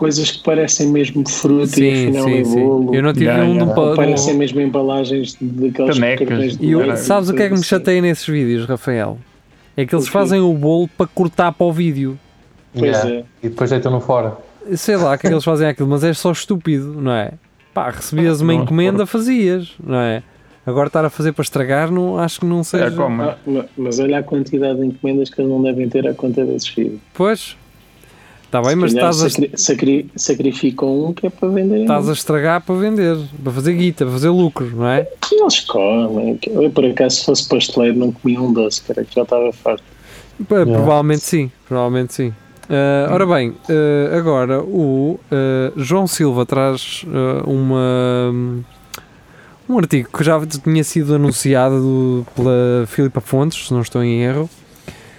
[0.00, 2.54] Coisas que parecem mesmo fruta e Sim, afinal sim, é sim.
[2.64, 2.94] bolo.
[2.94, 3.94] Eu não tive Yeah, um yeah.
[3.96, 6.56] Parecem mesmo embalagens daqueles Canecas.
[6.58, 9.18] E eu- sabes o que é que me coisas chateia nesses vídeos, Rafael?
[9.76, 12.18] É que eles fazem o bolo para cortar para o vídeo.
[12.72, 13.10] Pois Yeah.
[13.10, 13.24] é.
[13.42, 14.38] E depois deitam-no fora.
[14.74, 17.32] Sei lá que é que eles fazem aquilo, mas é só estúpido, não é?
[17.74, 20.22] Pá, recebias uma encomenda, fazias, não é?
[20.64, 22.86] Agora estar a fazer para estragar, não, acho que não seja.
[22.86, 23.22] É como.
[23.22, 26.42] Ah, ma- mas olha a quantidade de encomendas que eles não devem ter à conta
[26.44, 26.98] desses filhos.
[27.14, 27.56] Pois,
[28.50, 31.82] está bem, Se mas estás a, sacri- sacri- sacrificam um que é para vender.
[31.82, 35.06] estás a estragar para vender, para fazer guita, para fazer lucro, não é?
[35.32, 36.38] Eles comem.
[36.48, 39.84] Eu, por acaso, se fosse pasteleiro, não comia um doce, cara, que já estava farto.
[40.48, 42.32] Pá, Provavelmente sim, provavelmente sim.
[42.68, 47.04] Ah, ora bem, ah, agora o ah, João Silva traz
[47.46, 48.32] uma,
[49.68, 54.22] um artigo que já tinha sido anunciado do- pela Filipa Fontes, se não estou em
[54.22, 54.48] erro,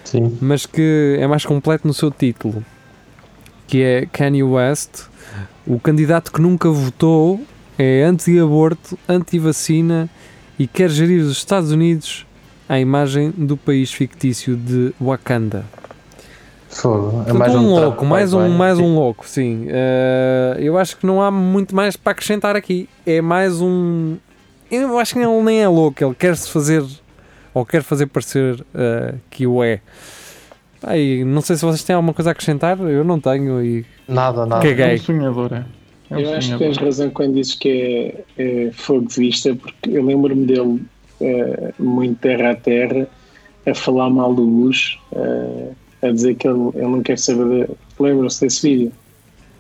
[0.04, 0.38] Sim.
[0.42, 2.64] mas que é mais completo no seu título,
[3.72, 5.06] que é Kanye West,
[5.66, 7.40] o candidato que nunca votou,
[7.80, 10.10] é anti-aborto, anti-vacina
[10.60, 12.28] e quer gerir os Estados Unidos
[12.68, 15.64] à imagem do país fictício de Wakanda.
[16.68, 17.24] Fogo.
[17.26, 18.84] É mais um, Trump, louco, mais um, mais Sim.
[18.84, 19.66] um louco, sim.
[19.70, 22.90] Eh, eu acho que não há muito mais para acrescentar aqui.
[23.06, 24.18] É mais um.
[24.70, 26.84] Eu acho que ele nem é louco, ele quer se fazer
[27.54, 29.80] ou quer fazer parecer eh, que o é.
[30.96, 34.46] E não sei se vocês têm alguma coisa a acrescentar, eu não tenho e Nada,
[34.46, 34.68] nada.
[34.68, 34.86] Caguei.
[34.86, 35.66] É um sonhador, é.
[36.10, 36.68] É um eu acho que sonhador.
[36.68, 37.70] tens razão quando dizes que
[38.38, 40.82] é, é fogo de vista, porque eu lembro-me dele
[41.22, 43.08] eh, muito terra a terra
[43.66, 47.68] a falar mal do Bush, eh, a dizer que ele, ele não quer saber.
[47.68, 47.74] De...
[48.00, 48.92] Lembram-se desse vídeo?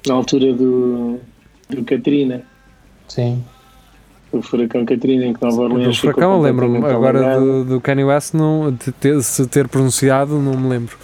[0.08, 1.20] Na altura do,
[1.70, 2.42] do Katrina.
[3.08, 3.44] Sim.
[4.32, 6.78] O furacão Katrina, em que Nova Orleans ficou furacão, lembro-me.
[6.86, 10.98] Agora do, do Kanye West, não, de ter, se ter pronunciado, não me lembro.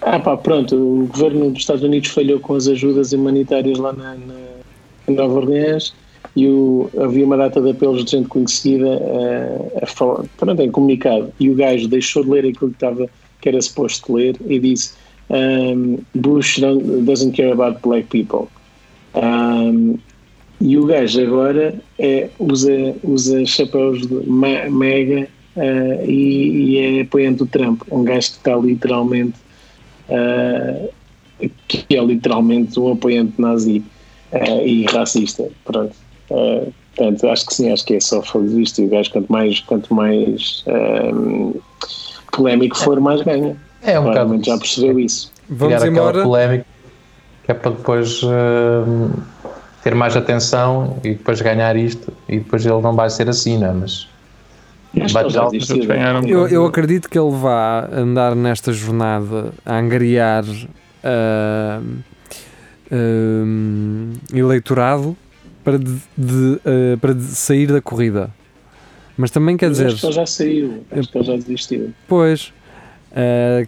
[0.00, 4.14] Ah pá, pronto, o governo dos Estados Unidos falhou com as ajudas humanitárias lá na,
[4.14, 4.34] na,
[5.06, 5.92] em Nova Orleans
[6.34, 10.70] e o, havia uma data de apelos de gente conhecida eh, a falar, pronto, em
[10.70, 13.08] comunicado, e o gajo deixou de ler aquilo que, estava,
[13.40, 14.94] que era suposto ler e disse
[15.30, 18.48] um, Bush don't, doesn't care about black people.
[19.14, 19.98] Um,
[20.60, 27.46] e o gajo agora é, usa, usa chapéus mega eh, e, e é apoiante do
[27.46, 29.34] Trump, um gajo que está literalmente
[30.08, 30.90] uh,
[31.66, 33.82] que é literalmente um apoiante nazi
[34.32, 35.48] uh, e racista.
[35.64, 35.94] Pronto.
[36.30, 38.82] Uh, portanto, acho que sim, acho que é só fazer isto.
[38.82, 40.64] E o gajo, quanto mais, quanto mais
[41.14, 41.54] um,
[42.32, 43.56] polémico for, mais ganha.
[43.82, 45.32] É um bocado Claramente já percebeu isso.
[45.48, 46.08] Vamos criar embora.
[46.10, 46.66] aquela polémica
[47.44, 48.20] que é para depois
[49.88, 53.68] ter mais atenção e depois ganhar isto e depois ele não vai ser assim, não
[53.68, 53.72] é?
[53.72, 54.06] Mas
[56.26, 60.44] Eu, eu acredito que ele vá andar nesta jornada a angariar
[61.02, 61.80] ah,
[62.90, 63.44] ah,
[64.34, 65.16] eleitorado
[65.64, 68.30] para, de, de, ah, para de sair da corrida.
[69.16, 70.84] Mas também quer Mas dizer, Acho que ele já saiu.
[70.92, 71.94] Acho que ele já desistiu.
[72.06, 72.52] pois,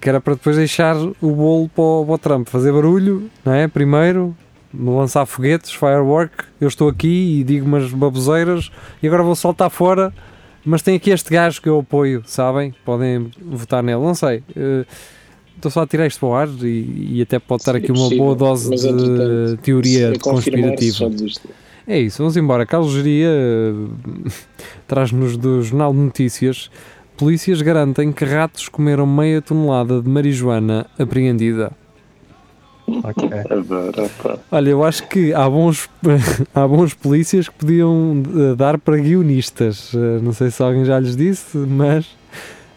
[0.00, 3.52] que era para depois deixar o bolo para o, para o Trump, fazer barulho, não
[3.54, 3.66] é?
[3.66, 4.36] Primeiro,
[4.74, 6.44] lançar foguetes, firework.
[6.60, 8.70] Eu estou aqui e digo umas baboseiras
[9.02, 10.12] e agora vou saltar fora.
[10.64, 12.74] Mas tem aqui este gajo que eu apoio, sabem?
[12.84, 14.42] Podem votar nele, não sei.
[14.56, 14.84] eh,
[15.56, 17.90] Estou só a tirar isto para o ar e, e até pode estar Sim, aqui
[17.90, 21.10] é uma possível, boa dose mas, de teoria conspirativa.
[21.86, 22.64] É isso, vamos embora.
[22.64, 24.30] Carlos Geria eh,
[24.88, 26.70] traz-nos do Jornal de Notícias.
[27.16, 31.72] Polícias garantem que ratos comeram meia tonelada de marijuana apreendida.
[34.50, 35.88] Olha, eu acho que há bons,
[36.54, 38.22] há bons polícias que podiam
[38.52, 39.92] eh, dar para guionistas.
[39.94, 42.06] Eh, Não sei se alguém já lhes disse, mas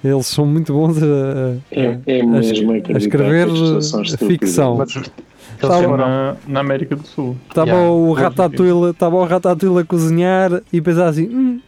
[0.04, 4.78] eles são muito bons a, a- É, é a, mesmo a escrever eh, ficção.
[4.78, 5.12] Mas eles
[5.60, 7.38] Tá na, na América do Sul.
[7.48, 7.90] Estava Yeah.
[7.92, 11.60] o Ratatouille, estava o Ratatouille a cozinhar e pensar assim, "Hum,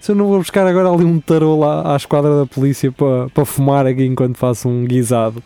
[0.00, 3.28] se eu não vou buscar agora ali um tarô lá à esquadra da polícia para,
[3.28, 5.42] para fumar aqui enquanto faço um guisado.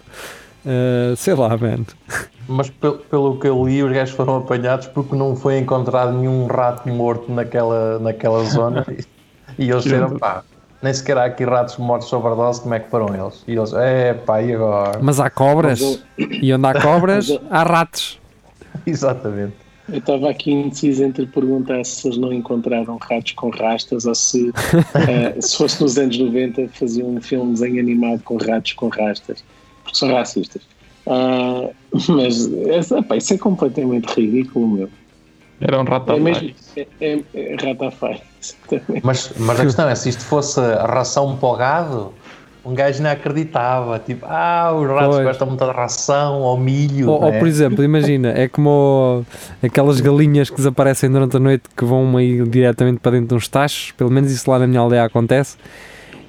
[0.65, 1.85] Eh, sei lá, man.
[2.49, 6.47] Mas pelo, pelo que eu li, os gajos foram apanhados porque não foi encontrado nenhum
[6.47, 8.87] rato morto naquela, naquela zona.
[8.89, 9.05] e,
[9.67, 10.45] e eles disseram, pá,
[10.83, 13.43] nem sequer há aqui ratos mortos sobre overdose, como é que foram eles?
[13.47, 14.99] E eles, é pá, e agora?
[15.03, 18.21] Mas há cobras Mas e onde há cobras há ratos.
[18.87, 19.55] Exatamente.
[19.89, 24.53] Eu estava aqui indeciso entre perguntar se eles não encontraram ratos com rastas ou se,
[25.09, 29.45] eh, se fosse nos anos 90, faziam um filme desenho animado com ratos com rastas,
[29.85, 30.63] porque são racistas.
[31.07, 31.69] Ah,
[32.09, 34.89] mas essa, pá, isso é completamente ridículo, meu.
[35.61, 36.51] Era um rato É mesmo.
[36.77, 39.05] É, é, é ratafai, exatamente.
[39.05, 42.13] Mas, mas a questão é, se isto fosse a ração para o gado,
[42.65, 43.99] um gajo não acreditava.
[44.01, 45.27] Tipo, ah, os ratos Pois.
[45.29, 47.09] gostam muito de ração ou milho.
[47.11, 47.39] Ou, ou, é?
[47.39, 49.25] por exemplo, imagina, é como
[49.63, 53.49] aquelas galinhas que desaparecem durante a noite que vão aí diretamente para dentro de uns
[53.49, 55.57] tachos, pelo menos isso lá na minha aldeia acontece,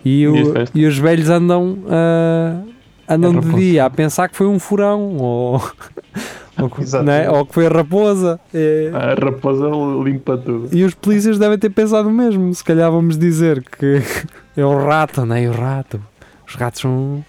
[0.06, 0.70] e, o- festas?
[0.74, 2.62] e os velhos andam, ah,
[3.08, 5.54] andam É de dia a pensar que foi um furão, ou,
[6.60, 8.39] ou, né, ou que foi a raposa.
[8.54, 9.67] É, A raposa
[10.04, 10.70] limpa tudo.
[10.72, 14.02] e os polícias devem ter pensado o mesmo, se calhar vamos dizer que
[14.58, 16.02] é o rato, não é o rato.
[16.48, 17.24] Os ratos são,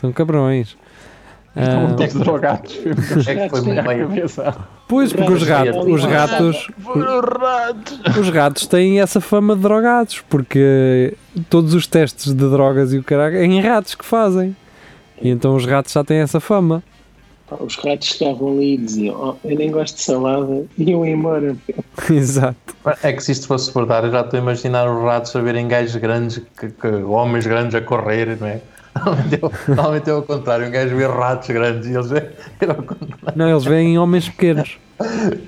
[0.00, 0.76] são cabrões.
[1.58, 2.78] Estavam Ah, todos drogados.
[3.26, 4.08] É que foi meio.
[4.08, 4.54] cabeça.
[4.86, 6.68] Pois, porque os ratos, os ratos.
[8.20, 11.14] os ratos têm essa fama de drogados, porque
[11.48, 14.54] todos os testes de drogas e o caralho é em ratos que fazem.
[15.20, 16.82] E então os ratos já têm essa fama.
[17.60, 21.56] Os ratos chegavam ali e diziam: oh, Eu nem gosto de salada, e iam embora.
[22.10, 22.56] Exato.
[23.02, 25.68] É que se isto fosse verdade, eu já estou a imaginar os ratos a verem
[25.68, 28.60] gajos grandes, que, que- homens grandes a correr, não é?
[28.96, 32.24] Normalmente é o- Normalmente é o contrário, um gajo vê ratos grandes e eles veem.
[32.60, 33.32] é.
[33.36, 34.78] Não, eles veem homens pequenos,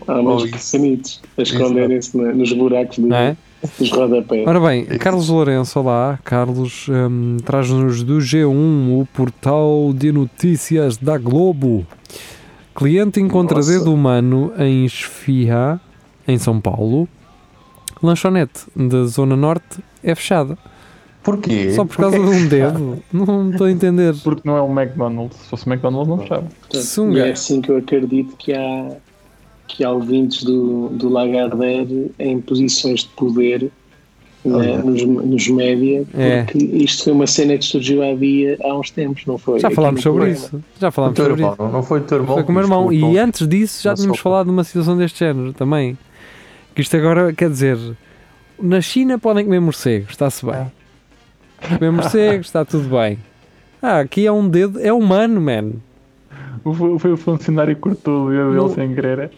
[0.07, 0.73] Há uns isso.
[0.73, 3.37] pequenitos a esconderem-se nos buracos do- não é?
[3.79, 4.47] Dos rodapés.
[4.47, 6.19] Ora bem, Carlos Lourenço, olá.
[6.25, 11.87] Carlos hum, traz-nos do G1, o portal de notícias da Globo.
[12.75, 13.73] Cliente encontra Nossa.
[13.73, 15.81] dedo humano em Esfirra,
[16.27, 17.09] em São Paulo.
[18.03, 20.57] Lanchonete da Zona Norte é fechada.
[21.23, 21.73] Porquê?
[21.73, 23.03] Só por causa de um dedo.
[23.13, 24.15] Não estou a entender.
[24.23, 25.37] Porque não é o McDonald's.
[25.37, 26.47] Se fosse o McDonald's, não fechava.
[26.99, 28.93] Um e é assim que eu acredito que há,
[29.69, 33.71] que há ouvintes do, do Lagardère em posições de poder
[34.45, 36.43] né, nos, nos média, É.
[36.45, 39.61] porque isto foi uma cena que surgiu há, dia, há uns tempos, não foi?
[39.61, 40.47] Já falámos sobre programa.
[40.47, 40.65] isso.
[40.81, 41.63] Já falámos sobre irmão, isso.
[41.69, 42.35] não, foi o teu irmão?
[42.35, 42.93] Foi com o meu irmão.
[42.93, 44.31] E antes disso já tínhamos sopa.
[44.31, 45.99] falado de uma situação deste género também.
[46.75, 47.77] Que isto agora, quer dizer,
[48.61, 50.67] na China podem comer morcegos, está-se bem.
[51.77, 53.19] Comer morcegos, está tudo bem.
[53.83, 55.73] Ah, aqui é um dedo, é humano, man.
[56.75, 59.31] Foi o funcionário que cortou o dedo dele sem querer.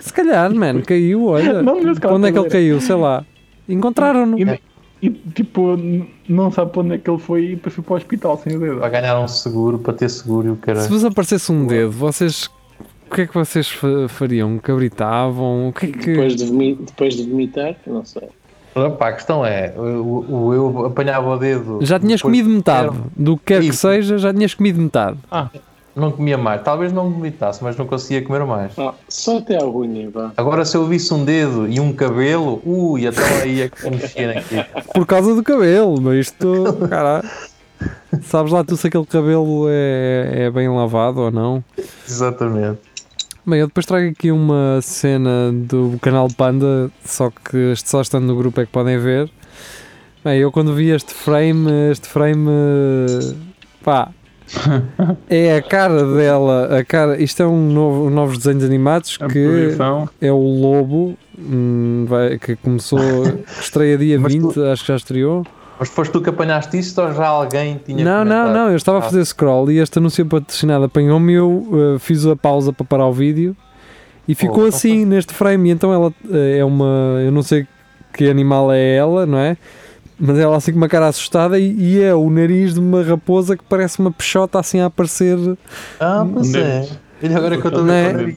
[0.00, 1.62] Se calhar, man, caiu, olha.
[1.62, 2.80] Não, onde é que ele caiu?
[2.80, 3.24] Sei lá.
[3.68, 4.38] Encontraram-no.
[4.38, 4.60] E,
[5.02, 5.78] e, tipo,
[6.28, 8.56] não sabe para onde é que ele foi e depois foi para o hospital sem
[8.56, 8.78] o dedo.
[8.80, 10.80] Para ganhar um seguro, para ter seguro e o cara.
[10.80, 12.50] Se vos aparecesse um dedo, vocês.
[13.10, 14.56] O que é que vocês fa- fariam?
[14.58, 15.68] Cabritavam?
[15.68, 16.06] O que é que.
[16.12, 18.28] Depois de, vomi- depois de vomitar, não sei.
[18.98, 21.78] Pá, a questão é, o, o- eu apanhava o dedo.
[21.82, 22.96] Já tinhas comido metade.
[23.16, 23.78] Do que quer que Isso.
[23.78, 25.18] seja, já tinhas comido metade.
[25.94, 26.62] Não comia mais.
[26.62, 28.78] Talvez não vomitasse, mas não conseguia comer mais.
[28.78, 30.32] Ah, só até a unha, vá.
[30.36, 33.90] Agora, se eu visse um dedo e um cabelo, ui, então aí é que eu
[33.90, 34.64] mexia naquilo.
[34.94, 36.64] Por causa do cabelo, mas isto.
[36.88, 37.28] Caralho.
[38.22, 41.64] Sabes lá tu se aquele cabelo é, é bem lavado ou não?
[42.06, 42.78] Exatamente.
[43.46, 48.36] Bem, eu depois trago aqui uma cena do canal Panda, só que só estando no
[48.36, 49.30] grupo é que podem ver.
[50.22, 52.46] Bem, eu quando vi este frame, este frame,
[53.82, 54.10] pá,
[55.28, 59.44] é a cara dela, a cara, isto é um novo, novos desenhos animados A que
[59.46, 60.08] posição.
[60.20, 63.00] é o Lobo, hum, vai- que começou,
[63.60, 65.46] estreia dia Mas 20, acho que já estreou.
[65.78, 68.52] Mas foste tu que apanhaste isto ou já alguém tinha Não, não, comentado?
[68.54, 69.04] não, eu estava a Ah.
[69.04, 73.12] fazer scroll e este anúncio patrocinado apanhou-me eu eh, fiz a pausa para parar o
[73.12, 73.56] vídeo
[74.28, 75.70] e ficou Oh, assim neste frame.
[75.70, 77.18] E então ela eh, é uma.
[77.24, 77.66] Eu não sei
[78.12, 79.56] que animal é ela, não é?
[80.20, 83.56] Mas ela assim com uma cara assustada e, e é o nariz de uma raposa
[83.56, 85.38] que parece uma peixota assim a aparecer.
[85.98, 86.74] Ah, pois é.
[86.80, 86.98] Nariz.
[87.22, 88.10] E agora que eu estou a Não ver é?
[88.10, 88.36] o nariz.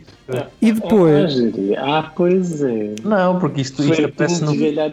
[0.62, 1.34] E Ah, depois.
[1.34, 1.82] geria.
[1.82, 2.96] ah, pois é.
[3.04, 4.46] Não, porque isto, isto tudo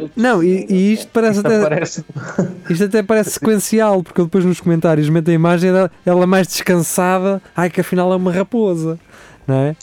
[0.03, 0.11] no.
[0.17, 1.57] Não, e, e isto parece Isto até.
[1.63, 2.05] aparece.
[2.71, 6.47] Isto até parece sequencial, porque eu depois nos comentários meto a imagem dela, ela mais
[6.49, 8.99] descansada, ai que afinal é uma raposa,
[9.47, 9.77] não é?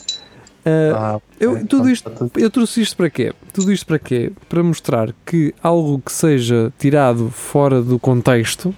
[0.67, 2.37] Ah, Ah, eu, tudo isto, Pronto.
[2.39, 3.33] eu trouxe isto para quê?
[3.53, 4.31] Tudo isto para quê?
[4.49, 8.73] Para mostrar que algo que seja tirado fora do contexto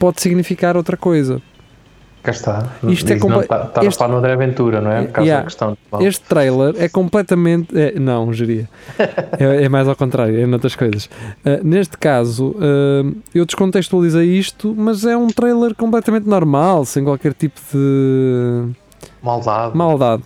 [0.00, 1.40] pode significar outra coisa.
[2.22, 2.72] Cá está.
[2.88, 5.02] Isto é compa- Está está este- a falar Aventura, não é?
[5.04, 5.44] Por causa Yeah.
[5.44, 5.78] da questão.
[6.00, 7.68] Este trailer é completamente.
[7.78, 8.68] é- não, geria.
[9.38, 11.08] É, é mais ao contrário, é noutras coisas.
[11.44, 17.32] Ah, neste caso, ah, eu descontextualizei isto, mas é um trailer completamente normal, sem qualquer
[17.32, 18.70] tipo de
[19.22, 19.76] Maldade.
[19.76, 20.22] maldade.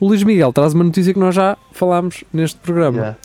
[0.00, 2.98] O Luís Miguel traz uma notícia que nós já falámos neste programa.
[2.98, 3.18] Yeah.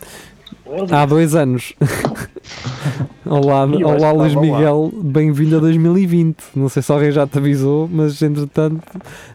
[0.91, 1.73] Há dois anos.
[3.26, 4.36] olá, acho olá Luís.
[4.36, 6.38] Miguel, bem-vindo a 2020.
[6.56, 8.82] Não sei se alguém já te avisou, mas entretanto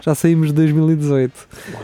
[0.02, 1.32] já saímos de 2018.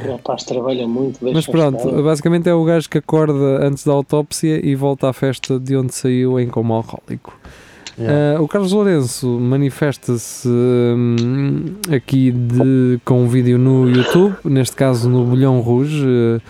[0.05, 2.03] O rapaz trabalha muito, Mas pronto, estar.
[2.03, 5.95] basicamente é o gajo que acorda antes da autópsia e volta à festa de onde
[5.95, 7.38] saiu em coma alcoólico.
[7.99, 8.39] Yeah.
[8.39, 15.09] Uh, o Carlos Lourenço manifesta-se hum, aqui de, com um vídeo no YouTube, neste caso
[15.09, 16.07] no Bolhão Rouge.
[16.07, 16.41] Uh,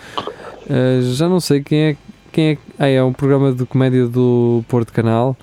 [0.69, 1.97] uh, já não sei quem é.
[2.31, 5.35] Quem é ah, é um programa de comédia do Porto Canal.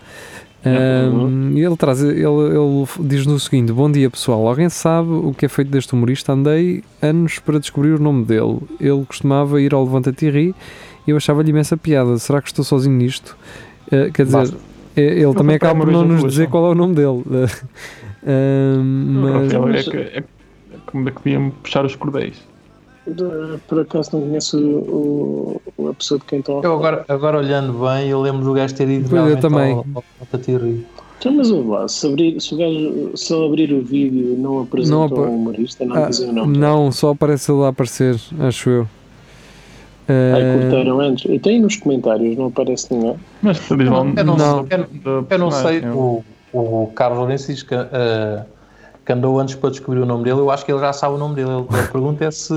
[0.65, 5.35] Um, e ele traz, ele, ele diz no seguinte: Bom dia pessoal, alguém sabe o
[5.35, 6.33] que é feito deste humorista?
[6.33, 8.59] Andei anos para descobrir o nome dele.
[8.81, 10.55] Ele costumava ir ao Levanta e Ri
[11.07, 12.19] e eu achava-lhe imensa piada.
[12.19, 13.37] Será que estou sozinho nisto?
[13.87, 14.76] Uh, quer dizer, Basta.
[14.97, 16.51] É- ele também acaba por não nos dizer não?
[16.51, 17.23] qual é o nome dele.
[18.29, 19.21] Um,
[19.63, 20.25] mas, é, que, é,
[20.87, 22.35] como é que deviam puxar os cordéis.
[23.69, 27.39] Por acaso não conheço o, o- a pessoa de quem estou a Eu agora, agora
[27.39, 29.73] olhando bem, eu lembro do gajo ter ido Pois, eu realmente também.
[29.75, 30.85] ao, ao, ao Tatirri.
[31.21, 34.37] Então, mas ouve lá, se, abrir, se, o gajo, se ele abrir o vídeo e
[34.37, 36.59] não apresentou Não um humorista, não Ah, dizem o nome.
[36.59, 38.89] não, só aparece ele a aparecer, acho eu.
[40.09, 41.31] Aí Uh, cortaram antes.
[41.31, 43.17] E tem nos comentários, não aparece ninguém.
[43.43, 44.67] Mas lá um Eu não, Não.
[45.05, 48.43] eu, eu não sei, o, o Carlos Lourenço diz que, eh,
[49.05, 50.39] que andou antes para descobrir o nome dele.
[50.41, 51.51] Eu acho que ele já sabe o nome dele.
[51.51, 52.53] Ele- A pergunta é se,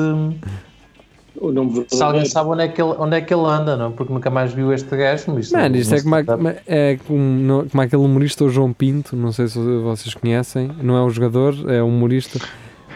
[1.42, 3.92] O nome se alguém sabe onde é, que ele, onde é que ele anda, não?
[3.94, 5.24] porque nunca mais viu este gajo.
[5.28, 8.74] Mas isto Mano, isto é não como, a- é como, como aquele humorista, o João
[8.74, 12.40] Pinto, não sei se vocês conhecem, não é o jogador, é o humorista.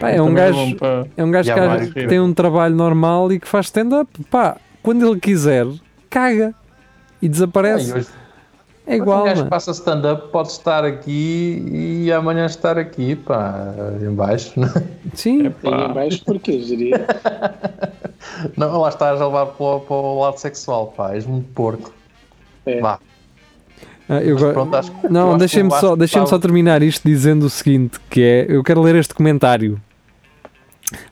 [0.00, 1.50] Pá, é um gajo, para- é um gajo
[1.92, 4.10] que, tem um trabalho normal e que faz stand-up.
[4.30, 5.66] Pá, quando ele quiser,
[6.10, 6.54] caga
[7.22, 7.92] e desaparece.
[7.92, 8.08] hoje-
[8.86, 13.16] É mas igual, Um gajo que passa stand-up pode estar aqui e amanhã estar aqui,
[13.16, 14.52] pá, em baixo.
[15.14, 15.86] Sim, Tem Pá.
[15.88, 17.06] em baixo porque diria.
[18.56, 21.92] Não, lá estás a levar para o, para o lado sexual, pá, és muito porco.
[22.66, 22.80] É.
[22.80, 22.98] Vá,
[24.08, 27.98] Ah, eu mas pronto, acho Não, deixem-me só, deixem só terminar isto dizendo o seguinte,
[28.10, 29.80] que é, eu quero ler este comentário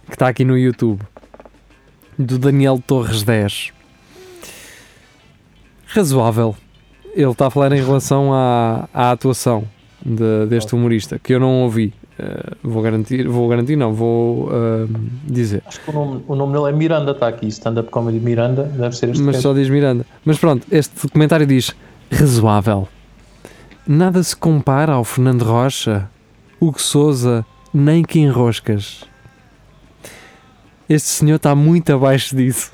[0.07, 1.01] que está aqui no YouTube
[2.19, 3.73] do Daniel Torres 10.
[5.87, 6.55] Razoável.
[7.15, 9.65] Ele está a falar em relação à, à atuação
[10.05, 11.93] de- deste humorista, que eu não ouvi.
[12.19, 14.87] eh, vou garantir, vou garantir, não, vou ah,
[15.25, 15.63] dizer.
[15.67, 17.47] Acho que o nome, o nome dele é Miranda, está aqui.
[17.49, 19.43] Stand-up comedy Miranda, deve ser este Mas gajo.
[19.49, 20.05] só diz Miranda.
[20.25, 21.75] Mas pronto, este comentário diz
[22.13, 22.89] razoável.
[23.87, 26.09] Nada se compara ao Fernando Rocha,
[26.61, 29.05] Hugo Souza, nem que enroscas.
[30.89, 32.71] Este senhor está muito abaixo disso.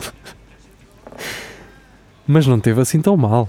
[2.27, 3.49] Mas não teve assim tão mal.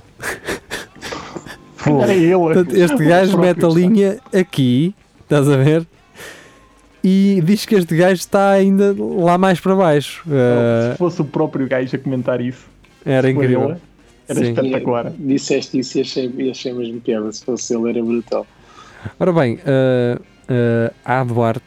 [1.86, 2.34] Era ele.
[2.34, 5.86] Portanto, este gajo mete a linha aqui, estás a ver?
[7.04, 10.24] E diz que este gajo está ainda lá mais para baixo.
[10.28, 12.68] Uh, Se fosse o próprio gajo a comentar isso,
[13.06, 13.78] era incrível.
[14.30, 14.52] Era Sim.
[14.52, 15.12] espetacular.
[15.18, 17.32] Disseste isso e achei, e achei mesmo piada.
[17.32, 18.46] Se fosse ele, era brutal.
[19.20, 21.64] Ora bem, uh, uh, a Duarte,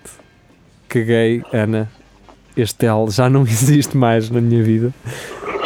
[0.89, 1.91] caguei, Ana,
[2.57, 4.93] este L já não existe mais na minha vida.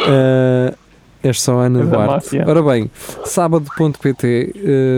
[0.07, 0.75] Uh,
[1.23, 2.39] és só Ana É Duarte.
[2.39, 2.89] Ora bem,
[3.25, 4.53] sábado.pt,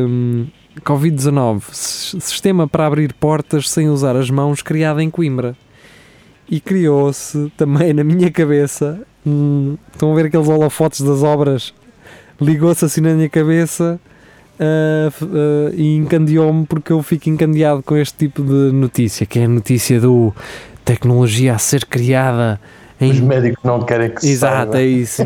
[0.07, 0.47] um,
[0.81, 5.55] Covid-19, s- sistema para abrir portas sem usar as mãos, criado em Coimbra.
[6.51, 11.73] E criou-se também na minha cabeça, um, estão a ver aqueles holofotes das obras?
[12.41, 13.99] Ligou-se assim na minha cabeça
[14.59, 19.45] uh, uh, e encandeou-me porque eu fico encandeado com este tipo de notícia, que é
[19.45, 20.33] a notícia do
[20.85, 22.59] tecnologia a ser criada
[22.99, 24.81] em Os médicos não querem que se Exato, saiba.
[24.81, 25.23] é isso.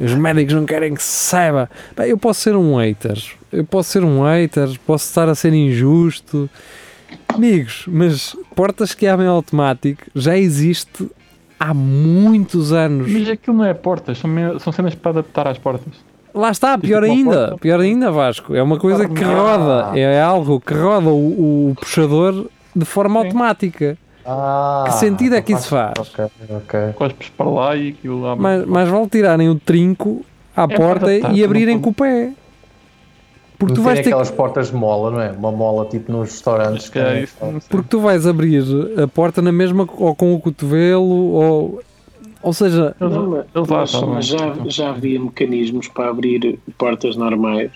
[0.00, 1.70] Os médicos não querem que se saiba.
[1.96, 5.52] Bem, eu posso ser um hater, eu posso ser um hater, posso estar a ser
[5.52, 6.50] injusto.
[7.28, 11.08] Amigos, mas portas que abrem automático já existe
[11.58, 13.10] há muitos anos.
[13.10, 15.94] Mas aquilo não é portas, são, são cenas para adaptar às portas.
[16.34, 17.58] Lá está, pior Tipo ainda, porta.
[17.58, 18.54] pior ainda, Vasco.
[18.54, 19.28] É uma coisa que Ah.
[19.88, 23.26] roda, é algo que roda o, o puxador de forma Sim.
[23.26, 23.96] automática.
[24.26, 25.92] Ah, Que sentido é que isso faz?
[25.98, 26.24] Ok,
[26.56, 26.80] ok.
[26.96, 28.42] Cospes para lá e aquilo abre.
[28.42, 30.24] Mas, mas vale tirarem o trinco
[30.56, 32.32] à para porta adaptar, e não abrirem com o pé.
[33.58, 35.30] Porque tu Não vais tem ter que aquelas portas de mola, não é?
[35.30, 36.88] Uma mola tipo nos restaurantes.
[36.88, 37.36] Que é que- isso.
[37.68, 38.64] Porque tu vais abrir
[39.00, 41.82] a porta na mesma ou com o cotovelo ou.
[42.44, 47.70] Ou seja, Não, mas- mas já, já havia mecanismos para abrir portas normais,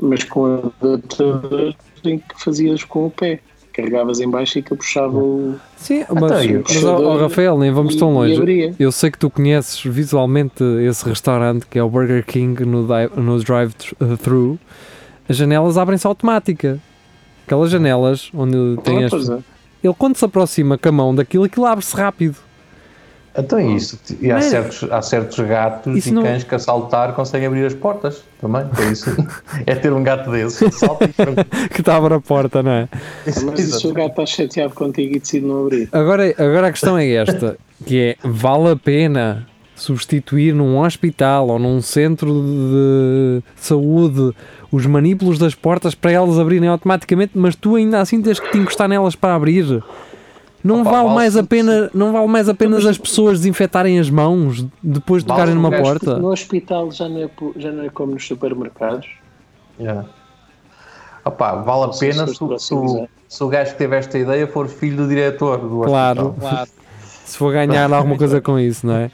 [0.00, 3.40] mas com adaptadores em que fazias com o pé.
[3.72, 5.56] Carregavas em baixo e que puxava o.
[5.76, 8.74] sim, mas, Então, mas ó, ó, Rafael, nem vamos tão longe.
[8.78, 12.86] Eu sei que tu conheces visualmente esse restaurante que é o Burger King no,
[13.16, 14.58] no drive-thru.
[15.28, 16.78] As janelas abrem-se automática.
[17.44, 19.10] Aquelas janelas onde tem Ah, as.
[19.10, 19.38] pois é.
[19.84, 22.36] Ele quando se aproxima com a mão daquilo, aquilo abre-se rápido.
[23.38, 23.98] Então é isso.
[24.20, 27.46] E há Não certos, há certos gatos Isso e não- cães que a saltar conseguem
[27.46, 28.62] abrir as portas também.
[28.78, 29.10] É isso.
[29.66, 30.70] é ter um gato desse.
[30.70, 31.08] Salta e
[31.68, 32.88] que te abre a porta, não é?
[33.24, 35.88] Mas se o gato está chateado contigo e decide não abrir?
[35.92, 41.58] Agora, agora a questão é esta, que é, vale a pena substituir num hospital ou
[41.58, 44.34] num centro de saúde
[44.72, 48.58] os manipulos das portas para elas abrirem automaticamente, mas tu ainda assim tens que te
[48.58, 49.82] encostar nelas para abrir?
[50.66, 54.66] Não Opa, vale mais a pena, não vale mais apenas as pessoas desinfetarem as mãos
[54.82, 56.18] depois de tocarem um numa porta?
[56.18, 59.06] No hospital já não é, já não é como nos supermercados.
[59.78, 60.08] Yeah.
[61.24, 62.74] Opa, vale a pena se se, se
[63.28, 66.66] se o gajo que teve esta ideia for filho do diretor do Claro, hospital.
[67.24, 69.10] se for ganhar alguma coisa com isso, não é?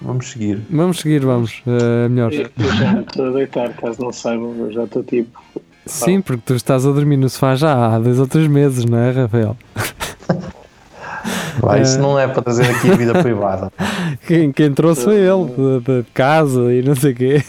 [0.00, 0.60] Vamos seguir.
[0.68, 2.32] Vamos seguir, vamos, eh, melhor.
[2.32, 5.40] Eu, eu já me estou a deitar, caso não saibam, eu já estou tipo.
[5.86, 8.98] Sim, porque tu estás a dormir no sofá já há dois ou três meses, não
[8.98, 9.56] é, Rafael?
[11.60, 12.02] Vai, isso Eh.
[12.02, 13.72] não é para trazer aqui a vida privada.
[14.26, 17.44] Quem, quem trouxe foi ele, de, de casa e não sei o quê.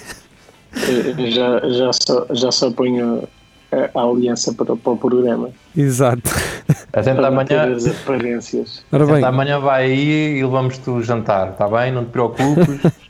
[0.74, 3.28] eu Já, já, só, já só ponho
[3.72, 5.50] a, a aliança para, para o programa.
[5.76, 6.22] Exato.
[6.94, 8.84] Atenta Para manter amanhã, as aparências.
[8.92, 11.92] Ora bem, atenta amanhã vai aí e levamos-te o jantar, está bem?
[11.92, 12.80] Não te preocupes.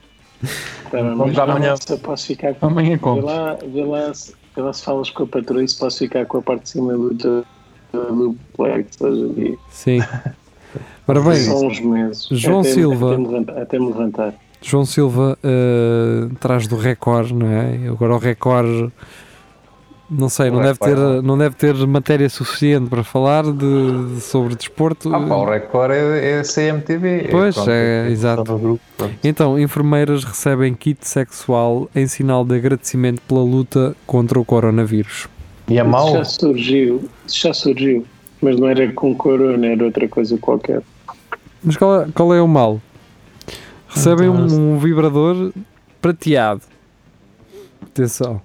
[0.91, 1.75] Tá Vamos amanhã.
[1.75, 2.67] se eu posso ficar com.
[2.67, 3.25] Amanhã Vê como?
[3.25, 6.25] lá, vê, lá, se- vê lá se falas com a patroa e se posso ficar
[6.27, 7.43] com a parte de cima do,
[7.97, 9.57] hoje em dia.
[9.69, 9.99] sim.
[11.07, 12.27] Ora bem, Só uns meses.
[12.31, 13.13] João até, Silva.
[13.13, 13.61] Até me levantar.
[13.61, 14.33] Até me levantar.
[14.61, 17.87] João Silva eh, traz do Record, não é?
[17.87, 18.91] Agora o Record,
[20.09, 21.37] não sei, não deve, ter, não.
[21.37, 25.13] deve ter matéria suficiente para falar de, sobre desporto.
[25.15, 27.27] Ah, pá, o Record é, é CMTV.
[27.31, 28.57] Pois, pronto, é, exato.
[28.57, 28.81] grupo.
[29.23, 35.29] Então, enfermeiras recebem kit sexual em sinal de agradecimento pela luta contra o coronavírus.
[35.69, 36.11] E é mau?
[36.13, 37.09] já surgiu.
[37.25, 38.05] Isso já surgiu.
[38.41, 40.81] Mas não era com corona, era outra coisa qualquer.
[41.63, 42.79] Mas qual é, qual é o mal?
[43.89, 45.51] Recebem Então, um, um vibrador
[46.01, 46.61] prateado.
[47.81, 48.41] Atenção.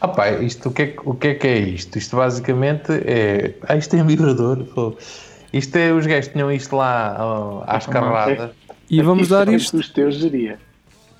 [0.00, 1.96] Ah pá, isto, o, que é, que- o que é que é isto?
[1.96, 3.54] Isto basicamente é.
[3.66, 4.62] Ah, isto é um vibrador.
[4.74, 4.94] pô.
[5.52, 5.92] Isto é.
[5.92, 7.16] Os gajos tinham isto lá
[7.66, 8.50] ah, às carradas.
[8.90, 9.76] E vamos dar diferente isto.
[9.78, 10.58] dos teus, diria.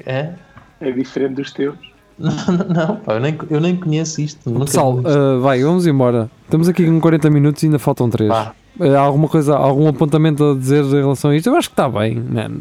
[0.04, 0.32] É?
[0.80, 1.76] É diferente dos teus.
[2.18, 4.48] Não, pá, eu nem, eu nem conheço isto.
[4.48, 6.30] nunca Pessoal, uh, vai, vamos embora.
[6.44, 8.30] Estamos aqui com 40 minutos e ainda faltam 3.
[8.30, 8.54] Pá,
[8.98, 11.48] alguma coisa, algum apontamento a dizer em relação a isto?
[11.48, 12.60] Eu acho que está bem, man.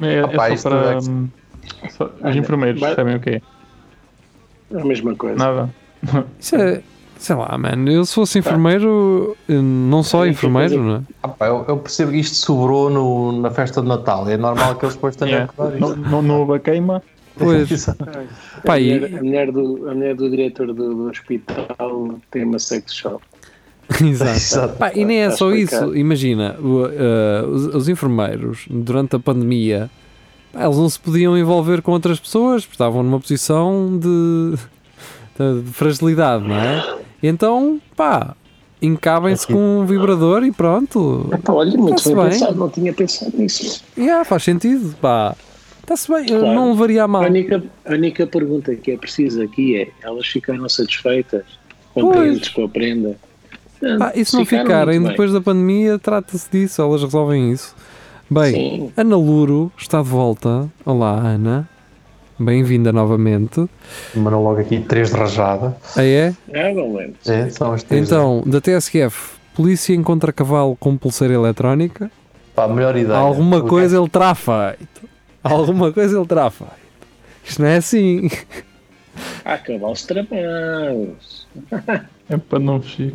[0.00, 0.92] É, é Opa, só para.
[0.94, 1.28] é que- hum,
[1.90, 3.42] só- os enfermeiros vai- sabem o quê?
[4.72, 5.36] É a mesma coisa.
[5.36, 5.70] Nada.
[6.40, 6.82] Isso é,
[7.18, 7.84] sei lá, man.
[7.86, 11.00] Eu se fosse enfermeiro, eh, não só É, enfermeiro, não é?
[11.22, 14.26] ah, pá, eu, eu percebo que isto sobrou no, na festa de Natal.
[14.28, 15.52] É normal que eles depois tenham Yeah.
[15.52, 16.10] que dar Não, isto.
[16.10, 17.02] não, não houve a queima.
[17.44, 17.70] Pois.
[17.70, 18.04] Exato.
[18.64, 22.44] Pá, a, e- mulher, a, mulher do, a mulher do diretor do, do hospital tem
[22.44, 23.22] uma sex shop.
[24.02, 24.30] Exato.
[24.30, 24.76] Exato.
[24.76, 25.96] Pá, e nem é Está só isso.
[25.96, 29.90] Imagina, o, eh, os, os enfermeiros, durante a pandemia,
[30.52, 34.54] pá, eles não se podiam envolver com outras pessoas, porque estavam numa posição de,
[35.38, 36.98] de- de fragilidade, não é?
[37.22, 38.34] E então, pá,
[38.80, 41.28] encabem-se com um vibrador e pronto.
[41.32, 42.24] Epá, olha, muito bem, bem.
[42.30, 43.82] pensado, não tinha pensado nisso.
[43.98, 45.34] Yeah, faz sentido, pá.
[45.90, 46.54] Está-se bem, eu Claro.
[46.54, 47.24] não levaria a mal.
[47.24, 51.42] A única, a única pergunta que é precisa aqui é: elas ficaram satisfeitas,
[51.92, 53.16] contentes com a prenda?
[53.98, 55.10] Pá, e se não ficarem bem.
[55.10, 57.74] depois da pandemia, trata-se disso, elas resolvem isso.
[58.30, 58.92] Bem, Sim.
[58.96, 60.70] Ana Luro está de volta.
[60.86, 61.68] Olá, Ana.
[62.38, 63.68] Bem-vinda novamente.
[64.14, 65.76] Mandam logo aqui três de rajada.
[65.96, 66.32] Ah, é?
[66.54, 67.16] Ah, não lembro.
[67.26, 68.06] É, são as três.
[68.06, 72.08] Então, da TSF, polícia encontra cavalo com pulseira eletrónica.
[72.54, 73.18] Pá, melhor ideia.
[73.18, 74.99] Alguma coisa ele terá feito.
[75.42, 76.72] Alguma coisa ele terá feito.
[77.44, 78.28] Isto não é assim.
[79.44, 81.46] Há cavalos tramados.
[82.28, 83.14] É para não fugir.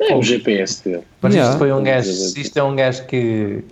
[0.00, 1.02] É o GPS dele.
[1.20, 1.50] Mas Yeah.
[1.52, 3.64] isto foi um gajo, se isto é um gajo que,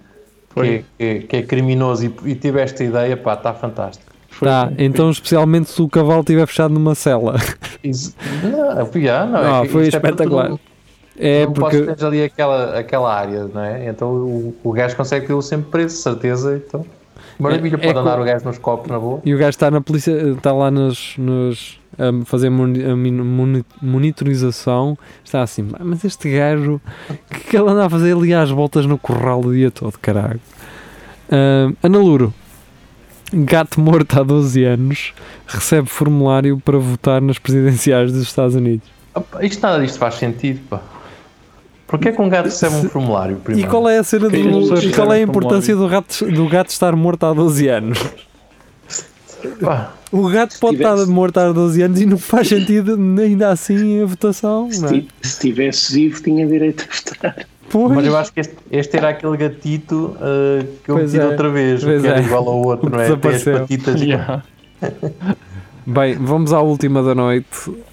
[0.54, 4.10] que, que, que é criminoso e, e tive esta ideia, pá, está fantástico.
[4.40, 7.36] Tá, então especialmente se o cavalo estiver fechado numa cela.
[7.84, 10.48] Isso, não, já, não, Ah, é que foi é espetacular.
[10.50, 10.60] tu-
[11.18, 13.88] É não podes porque ter ali aquela, aquela área, não é?
[13.88, 16.62] Então o, o gajo consegue tê-lo sempre preso, certeza.
[16.66, 16.86] Então,
[17.42, 19.20] maravilha, É- é pode andar o gajo nos copos na boa.
[19.24, 22.50] E o gajo está na polícia, está lá nos, nos a fazer a
[23.82, 28.32] monitorização, está assim, "Ah, mas este gajo, o que, que ele anda a fazer ali
[28.32, 30.40] às voltas no corral o dia todo, caralho.
[31.30, 32.32] Ah, Ana Luro,
[33.32, 35.12] gato morto há 12 anos,
[35.46, 38.88] recebe formulário para votar nas presidenciais dos Estados Unidos.
[39.40, 40.80] Isto nada disto faz sentido, pá.
[41.90, 43.66] Porquê é que um gato recebe um formulário primeiro?
[43.68, 46.70] E qual é a cena do, e qual é a importância do gato, do gato
[46.70, 47.98] estar morto há 12 anos?
[49.60, 53.48] Pá, O gato pode tivesse- estar morto há 12 anos e não faz sentido ainda
[53.50, 54.84] assim a votação, Se,
[55.50, 55.94] é?
[55.94, 57.46] vivo, tinha direito a votar.
[57.70, 57.92] Pois.
[57.94, 61.28] mas eu acho que este, este era aquele gatito ah, que eu Pois meti é,
[61.28, 62.24] outra vez, pois que era é.
[62.24, 63.16] igual ao outro, não é?
[63.16, 64.42] Tem as patitas Yeah.
[65.86, 67.48] Bem, vamos à última da noite.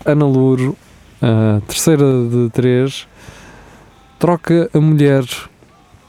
[0.05, 0.75] Ana Luro,
[1.21, 3.07] a terceira de três,
[4.19, 5.23] troca a mulher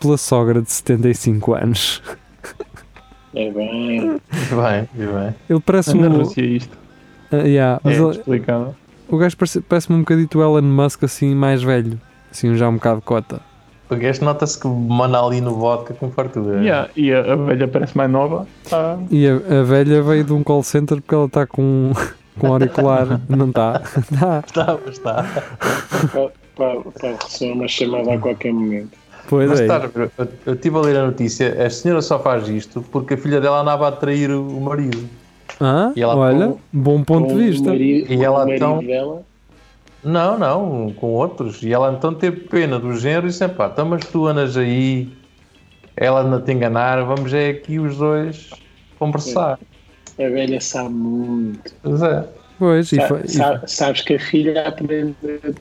[0.00, 2.02] pela sogra de 75 anos.
[3.34, 4.00] É bem.
[4.30, 5.34] Bem, bem.
[5.48, 6.08] Ele parece um.
[6.18, 6.76] Rússia isto.
[7.30, 8.76] Ah, yeah, mas É ele- explicado.
[9.08, 12.00] o gajo parece- parece-me um bocadito Elon Musk assim, mais velho.
[12.30, 13.40] Assim, já um bocado cota.
[13.90, 16.62] O gajo nota-se que manda ali no vodka com fartura.
[16.62, 18.46] Yeah, E a, a velha parece mais nova.
[18.68, 18.98] Tá.
[19.10, 21.92] E a, a velha veio de um call center porque ela está com,
[22.38, 23.20] com auricular.
[23.28, 23.82] Não está?
[23.96, 24.42] Está.
[24.46, 25.26] Está, mas está.
[26.58, 28.90] Para, para, receber uma chamada a qualquer momento.
[29.28, 29.62] Pois Mas é.
[29.62, 30.10] está, eu,
[30.44, 33.60] eu estive a ler a notícia, a senhora só faz isto porque a filha dela
[33.60, 35.08] andava a trair o marido.
[35.60, 37.68] Ah, E ela olha, com- bom ponto de vista.
[37.70, 39.22] marido- E ela então- dela.
[40.02, 41.62] Não, não, com outros.
[41.62, 45.08] E ela então teve pena do género e disse: pá, então, mas tu andas aí,
[45.96, 48.50] ela anda a te enganar, vamos é aqui os dois
[48.98, 49.58] conversar.
[50.18, 51.72] A velha sabe muito.
[51.82, 52.24] Pois é.
[52.58, 55.14] Pois, Sa- sa- sabes que a filha aprende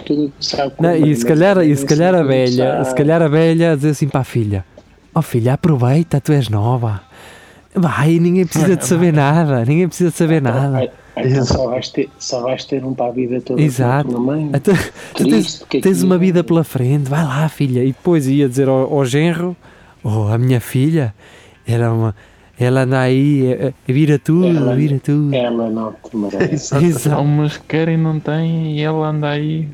[0.06, 0.74] tudo que sabe.
[0.80, 3.90] Não, e mãe, se calhar, e se calhar a velha, se calhar a velha dizer
[3.90, 4.66] assim para a filha:
[5.14, 7.02] Oh filha, aproveita, tu és nova.
[7.76, 10.78] Vai, ninguém precisa de saber nada, ninguém precisa de saber nada.
[10.78, 13.62] Ai, ai, Então só vais, ter, só vais ter um para a vida toda.
[13.62, 14.20] Exato.
[14.20, 14.50] mãe.
[14.54, 14.74] Então,
[15.14, 17.84] tu tens, Triste, porque tens uma vida pela frente, vai lá, filha.
[17.84, 19.56] E depois ia dizer ao, ao genro:
[20.04, 21.14] Oh, a minha filha,
[21.68, 22.16] era uma,
[22.60, 25.34] ela anda aí, eh, eh, vira tudo, Ela- vira tudo.
[25.34, 26.76] Ela não te merece.
[26.84, 27.22] Exato.
[27.22, 29.68] umas que querem não têm e ela anda aí.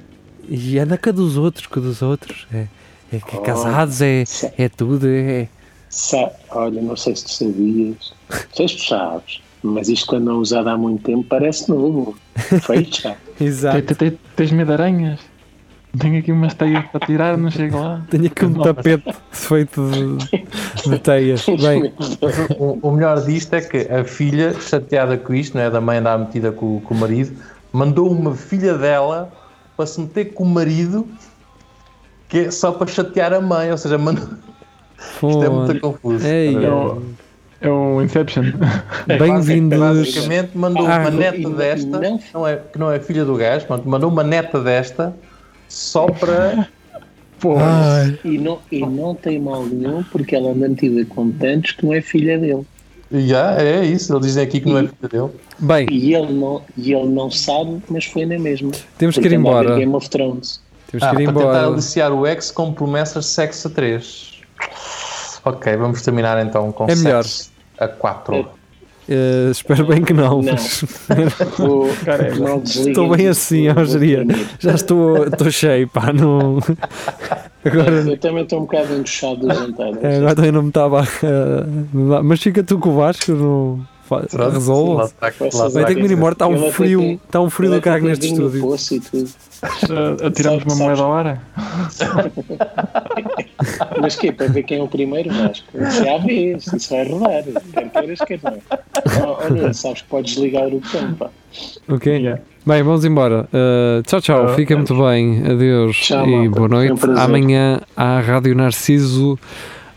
[0.50, 2.46] E anda com a dos outros, com a dos outros.
[2.54, 2.68] É,
[3.14, 3.42] é que Oh.
[3.42, 4.24] casados, é,
[4.58, 5.08] é tudo.
[5.08, 5.48] É,
[5.90, 8.14] Sa- Olha, não sei se tu sabias.
[8.30, 9.42] Não sei se tu sabes.
[9.62, 12.18] Mas isto quando não usado há muito tempo parece novo.
[12.92, 13.16] Já.
[13.40, 13.82] exato.
[13.82, 15.20] Te- te- te- Tens medo de aranhas?
[15.98, 18.02] Tenho aqui umas teias para tirar, não chego lá.
[18.10, 21.46] Tenho aqui um tapete feito de, de teias.
[21.62, 21.94] Bem,
[22.58, 25.70] O, o melhor disto é que a filha, chateada com isto, não é?
[25.70, 27.34] Da mãe andar metida com, com o marido,
[27.72, 29.32] mandou uma filha dela
[29.78, 31.08] para se meter com o marido
[32.28, 34.28] que é só para chatear a mãe, ou seja, mandou...
[34.98, 36.26] isto é muito confuso.
[36.26, 36.64] Ei, ver?
[36.68, 37.04] Eu-
[37.62, 38.46] É o Inception.
[39.20, 39.78] Bem-vindos.
[39.80, 43.36] Basicamente mandou Ah, uma neta desta, não- que não é, que não é filha do
[43.36, 45.14] gajo, pronto, mandou uma neta desta
[45.74, 46.68] só para.
[47.60, 51.86] Ai, E não, e não tem mal nenhum porque ela é mantida com tantos que
[51.86, 52.66] não é filha dele.
[53.12, 55.30] Já, é isso, eles dizem aqui que não é filha dele.
[55.60, 58.72] bem, E ele não, e ele não sabe, mas foi na mesma.
[58.98, 59.76] temos que ir embora.
[59.78, 60.62] Game of Thrones.
[60.90, 61.68] Temos Ah, que ir para tentar embora.
[61.68, 64.32] aliciar o ex com promessas de sexo a 3.
[65.44, 67.24] Ok, vamos terminar então com É melhor.
[67.24, 68.48] sexo a 4.
[69.10, 70.42] Eh, espero bem que não.
[70.42, 70.54] Não.
[70.54, 70.84] mas
[72.06, 72.32] Cara, é-
[72.64, 74.26] Estou bem assim, ó, geria.
[74.60, 76.14] Já estou, estou cheio, pá.
[76.14, 76.60] Não...
[77.66, 79.92] Agora, Eu também estou um bocado enxado do jantar.
[80.02, 82.22] É, agora também não me estava a.
[82.22, 83.93] Mas fica tu com o Vasco, não.
[84.52, 85.12] Resolve.
[85.74, 88.28] Vai ter que me ir embora, está um frio, está um frio do caralho neste
[88.28, 88.76] estúdio.
[90.22, 91.42] e atiramos uma moeda à hora.
[94.02, 95.66] Mas que Para ver quem é o primeiro, Vasco.
[95.74, 97.44] Já vês, isso vai rodar.
[97.74, 98.58] Quer queiras, quer não.
[99.26, 101.30] Ó, Olha, sabes que podes ligar o botão, pá.
[101.88, 102.18] Ok?
[102.18, 102.42] Yeah.
[102.66, 103.48] Bem, vamos embora.
[103.54, 104.48] Uh, tchau, tchau.
[104.48, 105.44] Ah, Fica muito bem.
[105.46, 107.00] Adeus Tchau, e boa um noite.
[107.00, 107.24] prazer.
[107.24, 109.38] Amanhã à Rádio Narciso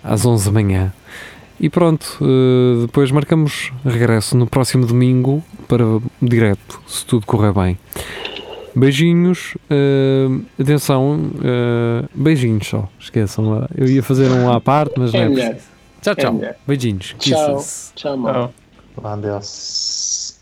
[0.03, 0.93] às 11 da manhã.
[1.59, 5.85] E pronto, uh, depois marcamos regresso no próximo domingo para
[6.21, 7.79] direto, se tudo correr bem.
[8.75, 13.67] Beijinhos, uh, atenção, uh, beijinhos só, esqueçam.
[13.75, 15.67] Eu ia fazer um à parte, mas não É é preciso.
[16.03, 16.41] Tchau, É tchau.
[16.67, 17.15] Beijinhos.
[17.19, 17.57] Tchau.
[17.57, 17.93] Kisses.
[17.95, 18.53] Tchau, mal.
[18.95, 19.07] Tchau.
[19.11, 20.39] Adeus.